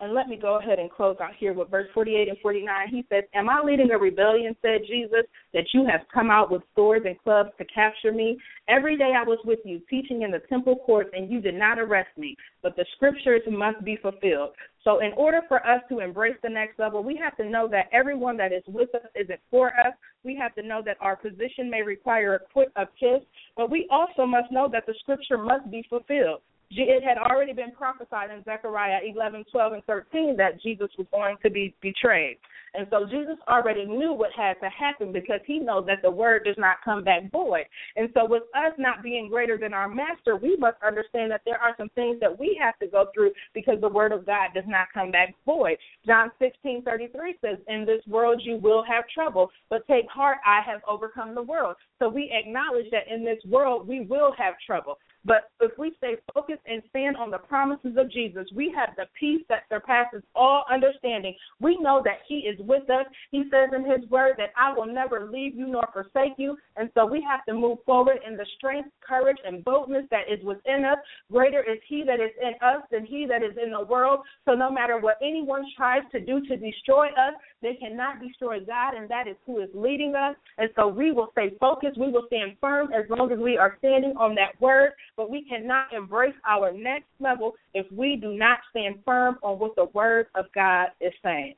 and 0.00 0.12
let 0.12 0.28
me 0.28 0.36
go 0.36 0.58
ahead 0.58 0.78
and 0.78 0.90
close 0.90 1.16
out 1.22 1.34
here 1.38 1.54
with 1.54 1.70
verse 1.70 1.88
48 1.94 2.28
and 2.28 2.38
49. 2.42 2.88
He 2.88 3.04
says, 3.08 3.24
Am 3.34 3.48
I 3.48 3.62
leading 3.64 3.90
a 3.90 3.98
rebellion, 3.98 4.54
said 4.60 4.82
Jesus, 4.86 5.22
that 5.54 5.64
you 5.72 5.86
have 5.86 6.02
come 6.12 6.30
out 6.30 6.50
with 6.50 6.62
swords 6.74 7.06
and 7.06 7.18
clubs 7.22 7.50
to 7.58 7.64
capture 7.64 8.12
me? 8.12 8.36
Every 8.68 8.98
day 8.98 9.12
I 9.16 9.22
was 9.22 9.38
with 9.44 9.60
you, 9.64 9.80
teaching 9.88 10.22
in 10.22 10.30
the 10.30 10.42
temple 10.50 10.76
courts, 10.84 11.10
and 11.14 11.30
you 11.30 11.40
did 11.40 11.54
not 11.54 11.78
arrest 11.78 12.10
me. 12.18 12.36
But 12.62 12.76
the 12.76 12.84
scriptures 12.96 13.40
must 13.50 13.82
be 13.84 13.96
fulfilled. 13.96 14.50
So, 14.84 15.00
in 15.00 15.12
order 15.16 15.40
for 15.48 15.66
us 15.66 15.82
to 15.88 16.00
embrace 16.00 16.36
the 16.42 16.50
next 16.50 16.78
level, 16.78 17.02
we 17.02 17.16
have 17.16 17.36
to 17.38 17.48
know 17.48 17.66
that 17.68 17.88
everyone 17.90 18.36
that 18.36 18.52
is 18.52 18.62
with 18.68 18.94
us 18.94 19.10
isn't 19.14 19.40
for 19.50 19.68
us. 19.68 19.94
We 20.24 20.36
have 20.36 20.54
to 20.56 20.62
know 20.62 20.82
that 20.84 20.98
our 21.00 21.16
position 21.16 21.70
may 21.70 21.82
require 21.82 22.34
a, 22.34 22.38
quick, 22.52 22.68
a 22.76 22.86
kiss, 23.00 23.22
but 23.56 23.70
we 23.70 23.88
also 23.90 24.26
must 24.26 24.52
know 24.52 24.68
that 24.70 24.84
the 24.86 24.94
scripture 25.00 25.38
must 25.38 25.70
be 25.70 25.84
fulfilled 25.88 26.42
it 26.70 27.02
had 27.02 27.18
already 27.18 27.52
been 27.52 27.72
prophesied 27.72 28.30
in 28.30 28.42
Zechariah 28.44 29.00
11, 29.04 29.44
12, 29.52 29.72
and 29.74 29.84
13 29.84 30.36
that 30.36 30.60
Jesus 30.62 30.88
was 30.98 31.06
going 31.12 31.36
to 31.42 31.50
be 31.50 31.74
betrayed. 31.80 32.38
And 32.76 32.86
so 32.90 33.06
Jesus 33.06 33.38
already 33.48 33.86
knew 33.86 34.12
what 34.12 34.30
had 34.36 34.54
to 34.60 34.68
happen 34.68 35.10
because 35.10 35.40
he 35.46 35.58
knows 35.58 35.86
that 35.86 36.02
the 36.02 36.10
word 36.10 36.42
does 36.44 36.56
not 36.58 36.76
come 36.84 37.02
back 37.02 37.30
void. 37.32 37.64
And 37.96 38.10
so, 38.12 38.26
with 38.26 38.42
us 38.54 38.72
not 38.78 39.02
being 39.02 39.28
greater 39.30 39.56
than 39.56 39.72
our 39.72 39.88
master, 39.88 40.36
we 40.36 40.56
must 40.56 40.76
understand 40.86 41.30
that 41.30 41.40
there 41.46 41.58
are 41.58 41.74
some 41.78 41.88
things 41.94 42.20
that 42.20 42.38
we 42.38 42.58
have 42.60 42.78
to 42.80 42.86
go 42.86 43.06
through 43.14 43.32
because 43.54 43.80
the 43.80 43.88
word 43.88 44.12
of 44.12 44.26
God 44.26 44.50
does 44.54 44.64
not 44.66 44.88
come 44.92 45.10
back 45.10 45.34
void. 45.46 45.78
John 46.04 46.30
16, 46.38 46.82
33 46.82 47.36
says, 47.40 47.58
In 47.68 47.86
this 47.86 48.02
world 48.06 48.42
you 48.44 48.56
will 48.56 48.84
have 48.86 49.04
trouble, 49.08 49.50
but 49.70 49.86
take 49.86 50.08
heart, 50.10 50.38
I 50.44 50.60
have 50.66 50.82
overcome 50.86 51.34
the 51.34 51.42
world. 51.42 51.76
So, 51.98 52.10
we 52.10 52.30
acknowledge 52.30 52.90
that 52.90 53.08
in 53.10 53.24
this 53.24 53.42
world 53.46 53.88
we 53.88 54.00
will 54.00 54.32
have 54.36 54.54
trouble. 54.66 54.98
But 55.26 55.50
if 55.60 55.76
we 55.76 55.92
stay 55.98 56.14
focused 56.32 56.62
and 56.66 56.82
stand 56.90 57.16
on 57.16 57.30
the 57.30 57.38
promises 57.38 57.96
of 57.98 58.10
Jesus, 58.10 58.46
we 58.54 58.72
have 58.76 58.94
the 58.96 59.06
peace 59.18 59.42
that 59.48 59.64
surpasses 59.68 60.22
all 60.36 60.64
understanding. 60.72 61.34
We 61.60 61.76
know 61.80 62.00
that 62.04 62.18
He 62.28 62.46
is 62.46 62.58
with 62.60 62.88
us. 62.88 63.06
He 63.32 63.42
says 63.50 63.70
in 63.74 63.84
His 63.84 64.08
word 64.08 64.34
that 64.38 64.52
I 64.56 64.72
will 64.72 64.86
never 64.86 65.28
leave 65.30 65.56
you 65.56 65.66
nor 65.66 65.88
forsake 65.92 66.34
you. 66.38 66.56
And 66.76 66.90
so 66.94 67.04
we 67.04 67.26
have 67.28 67.44
to 67.46 67.54
move 67.54 67.78
forward 67.84 68.18
in 68.26 68.36
the 68.36 68.46
strength, 68.56 68.90
courage, 69.06 69.38
and 69.44 69.64
boldness 69.64 70.04
that 70.12 70.30
is 70.30 70.42
within 70.44 70.84
us. 70.84 70.98
Greater 71.32 71.60
is 71.60 71.78
He 71.88 72.04
that 72.04 72.20
is 72.20 72.30
in 72.40 72.54
us 72.62 72.82
than 72.92 73.04
He 73.04 73.26
that 73.26 73.42
is 73.42 73.56
in 73.60 73.72
the 73.72 73.84
world. 73.84 74.20
So 74.44 74.54
no 74.54 74.70
matter 74.70 74.98
what 75.00 75.18
anyone 75.20 75.64
tries 75.76 76.02
to 76.12 76.20
do 76.20 76.40
to 76.46 76.56
destroy 76.56 77.08
us, 77.08 77.34
they 77.62 77.74
cannot 77.74 78.20
destroy 78.20 78.60
God, 78.60 78.94
and 78.94 79.08
that 79.08 79.26
is 79.26 79.36
who 79.44 79.60
is 79.60 79.70
leading 79.74 80.14
us. 80.14 80.36
And 80.58 80.70
so 80.76 80.86
we 80.86 81.10
will 81.10 81.30
stay 81.32 81.50
focused. 81.58 81.98
We 81.98 82.12
will 82.12 82.26
stand 82.28 82.52
firm 82.60 82.92
as 82.92 83.10
long 83.10 83.32
as 83.32 83.40
we 83.40 83.58
are 83.58 83.76
standing 83.80 84.14
on 84.16 84.36
that 84.36 84.60
word 84.60 84.92
but 85.16 85.30
we 85.30 85.44
cannot 85.44 85.92
embrace 85.92 86.34
our 86.46 86.72
next 86.72 87.08
level 87.20 87.54
if 87.74 87.90
we 87.90 88.16
do 88.16 88.34
not 88.34 88.58
stand 88.70 88.96
firm 89.04 89.36
on 89.42 89.58
what 89.58 89.74
the 89.76 89.86
Word 89.94 90.26
of 90.34 90.46
God 90.54 90.88
is 91.00 91.12
saying. 91.22 91.54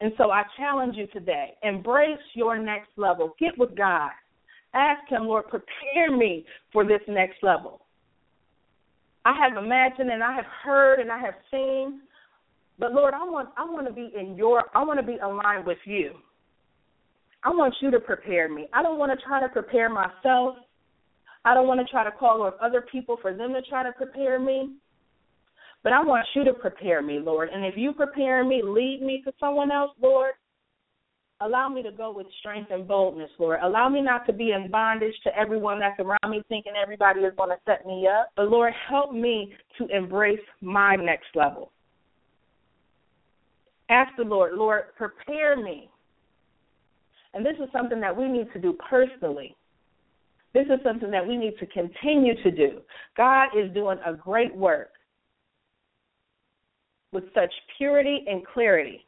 And 0.00 0.12
so 0.16 0.30
I 0.30 0.44
challenge 0.56 0.94
you 0.96 1.08
today 1.08 1.54
embrace 1.62 2.18
your 2.34 2.58
next 2.58 2.90
level. 2.96 3.34
Get 3.38 3.58
with 3.58 3.76
God. 3.76 4.10
Ask 4.74 5.08
Him, 5.08 5.24
Lord, 5.24 5.48
prepare 5.48 6.16
me 6.16 6.44
for 6.72 6.84
this 6.84 7.00
next 7.08 7.42
level. 7.42 7.80
I 9.24 9.34
have 9.42 9.62
imagined 9.62 10.10
and 10.10 10.22
I 10.22 10.34
have 10.34 10.44
heard 10.64 11.00
and 11.00 11.10
I 11.10 11.18
have 11.18 11.34
seen, 11.50 12.00
but 12.78 12.92
Lord, 12.92 13.12
I 13.12 13.24
want 13.24 13.48
I 13.56 13.64
want 13.64 13.86
to 13.88 13.92
be 13.92 14.12
in 14.18 14.36
your 14.36 14.64
I 14.74 14.84
want 14.84 15.00
to 15.00 15.06
be 15.06 15.18
aligned 15.18 15.66
with 15.66 15.78
you. 15.84 16.12
I 17.44 17.50
want 17.50 17.74
you 17.80 17.90
to 17.90 18.00
prepare 18.00 18.48
me. 18.48 18.68
I 18.72 18.82
don't 18.82 18.98
want 18.98 19.18
to 19.18 19.24
try 19.26 19.40
to 19.40 19.48
prepare 19.48 19.88
myself. 19.88 20.56
I 21.48 21.54
don't 21.54 21.66
want 21.66 21.80
to 21.80 21.90
try 21.90 22.04
to 22.04 22.10
call 22.10 22.42
on 22.42 22.52
other 22.60 22.82
people 22.92 23.16
for 23.22 23.32
them 23.32 23.54
to 23.54 23.62
try 23.62 23.82
to 23.82 23.90
prepare 23.92 24.38
me. 24.38 24.74
But 25.82 25.94
I 25.94 26.02
want 26.04 26.26
you 26.34 26.44
to 26.44 26.52
prepare 26.52 27.00
me, 27.00 27.20
Lord. 27.20 27.48
And 27.48 27.64
if 27.64 27.74
you 27.74 27.94
prepare 27.94 28.44
me, 28.44 28.60
lead 28.62 29.00
me 29.00 29.22
to 29.24 29.32
someone 29.40 29.72
else, 29.72 29.92
Lord. 30.02 30.32
Allow 31.40 31.70
me 31.70 31.82
to 31.84 31.90
go 31.90 32.12
with 32.12 32.26
strength 32.40 32.70
and 32.70 32.86
boldness, 32.86 33.30
Lord. 33.38 33.60
Allow 33.62 33.88
me 33.88 34.02
not 34.02 34.26
to 34.26 34.32
be 34.34 34.50
in 34.50 34.70
bondage 34.70 35.14
to 35.24 35.34
everyone 35.34 35.80
that's 35.80 35.98
around 36.00 36.30
me 36.30 36.42
thinking 36.50 36.72
everybody 36.80 37.20
is 37.20 37.32
going 37.38 37.48
to 37.48 37.56
set 37.64 37.86
me 37.86 38.06
up. 38.06 38.30
But 38.36 38.50
Lord, 38.50 38.74
help 38.86 39.14
me 39.14 39.54
to 39.78 39.86
embrace 39.86 40.40
my 40.60 40.96
next 40.96 41.28
level. 41.34 41.72
Ask 43.88 44.14
the 44.18 44.24
Lord, 44.24 44.52
Lord, 44.52 44.94
prepare 44.98 45.56
me. 45.56 45.88
And 47.32 47.46
this 47.46 47.56
is 47.62 47.70
something 47.72 48.00
that 48.00 48.14
we 48.14 48.28
need 48.28 48.52
to 48.52 48.60
do 48.60 48.76
personally. 48.90 49.56
This 50.54 50.66
is 50.66 50.80
something 50.82 51.10
that 51.10 51.26
we 51.26 51.36
need 51.36 51.58
to 51.58 51.66
continue 51.66 52.34
to 52.42 52.50
do. 52.50 52.80
God 53.16 53.48
is 53.56 53.72
doing 53.74 53.98
a 54.04 54.14
great 54.14 54.54
work 54.54 54.90
with 57.12 57.24
such 57.34 57.52
purity 57.76 58.24
and 58.26 58.46
clarity. 58.46 59.06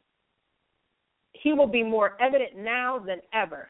He 1.33 1.53
will 1.53 1.67
be 1.67 1.83
more 1.83 2.15
evident 2.21 2.55
now 2.55 2.99
than 2.99 3.19
ever. 3.33 3.69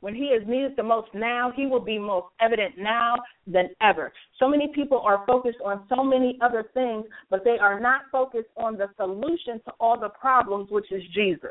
When 0.00 0.14
he 0.14 0.26
is 0.26 0.46
needed 0.46 0.74
the 0.76 0.82
most 0.82 1.08
now, 1.14 1.52
he 1.56 1.66
will 1.66 1.80
be 1.80 1.98
most 1.98 2.26
evident 2.40 2.78
now 2.78 3.16
than 3.46 3.70
ever. 3.80 4.12
So 4.38 4.48
many 4.48 4.68
people 4.68 5.00
are 5.00 5.24
focused 5.26 5.58
on 5.64 5.84
so 5.88 6.04
many 6.04 6.38
other 6.42 6.66
things, 6.74 7.06
but 7.30 7.42
they 7.44 7.58
are 7.58 7.80
not 7.80 8.02
focused 8.12 8.50
on 8.56 8.76
the 8.76 8.88
solution 8.96 9.60
to 9.64 9.72
all 9.80 9.98
the 9.98 10.10
problems, 10.10 10.70
which 10.70 10.92
is 10.92 11.02
Jesus. 11.14 11.50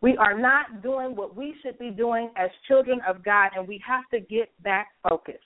We 0.00 0.16
are 0.16 0.38
not 0.38 0.82
doing 0.82 1.16
what 1.16 1.36
we 1.36 1.54
should 1.62 1.78
be 1.78 1.90
doing 1.90 2.30
as 2.36 2.50
children 2.68 3.00
of 3.06 3.24
God, 3.24 3.50
and 3.56 3.66
we 3.66 3.82
have 3.86 4.04
to 4.12 4.20
get 4.20 4.50
back 4.62 4.88
focused. 5.08 5.38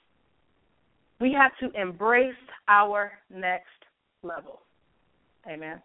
We 1.20 1.32
have 1.32 1.52
to 1.60 1.80
embrace 1.80 2.34
our 2.68 3.12
next 3.30 3.66
level. 4.22 4.60
Amen. 5.48 5.80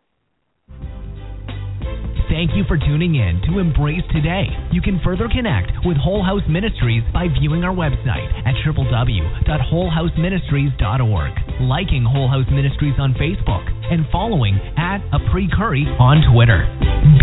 Thank 2.30 2.52
you 2.56 2.64
for 2.68 2.78
tuning 2.78 3.16
in 3.16 3.42
to 3.48 3.58
Embrace 3.60 4.04
Today. 4.12 4.48
You 4.74 4.82
can 4.82 5.00
further 5.00 5.30
connect 5.32 5.72
with 5.86 5.96
Whole 5.96 6.22
House 6.22 6.42
Ministries 6.50 7.02
by 7.14 7.30
viewing 7.40 7.64
our 7.64 7.74
website 7.74 8.28
at 8.44 8.54
www.wholehouseministries.org, 8.68 11.32
liking 11.62 12.04
Whole 12.04 12.28
House 12.28 12.46
Ministries 12.52 12.96
on 13.00 13.14
Facebook, 13.14 13.64
and 13.92 14.06
following 14.12 14.60
at 14.76 15.00
Apri 15.16 15.48
Curry 15.56 15.88
on 16.00 16.22
Twitter. 16.34 16.68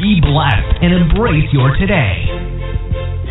Be 0.00 0.22
blessed 0.24 0.78
and 0.80 0.94
embrace 0.94 1.52
your 1.52 1.76
today. 1.76 2.24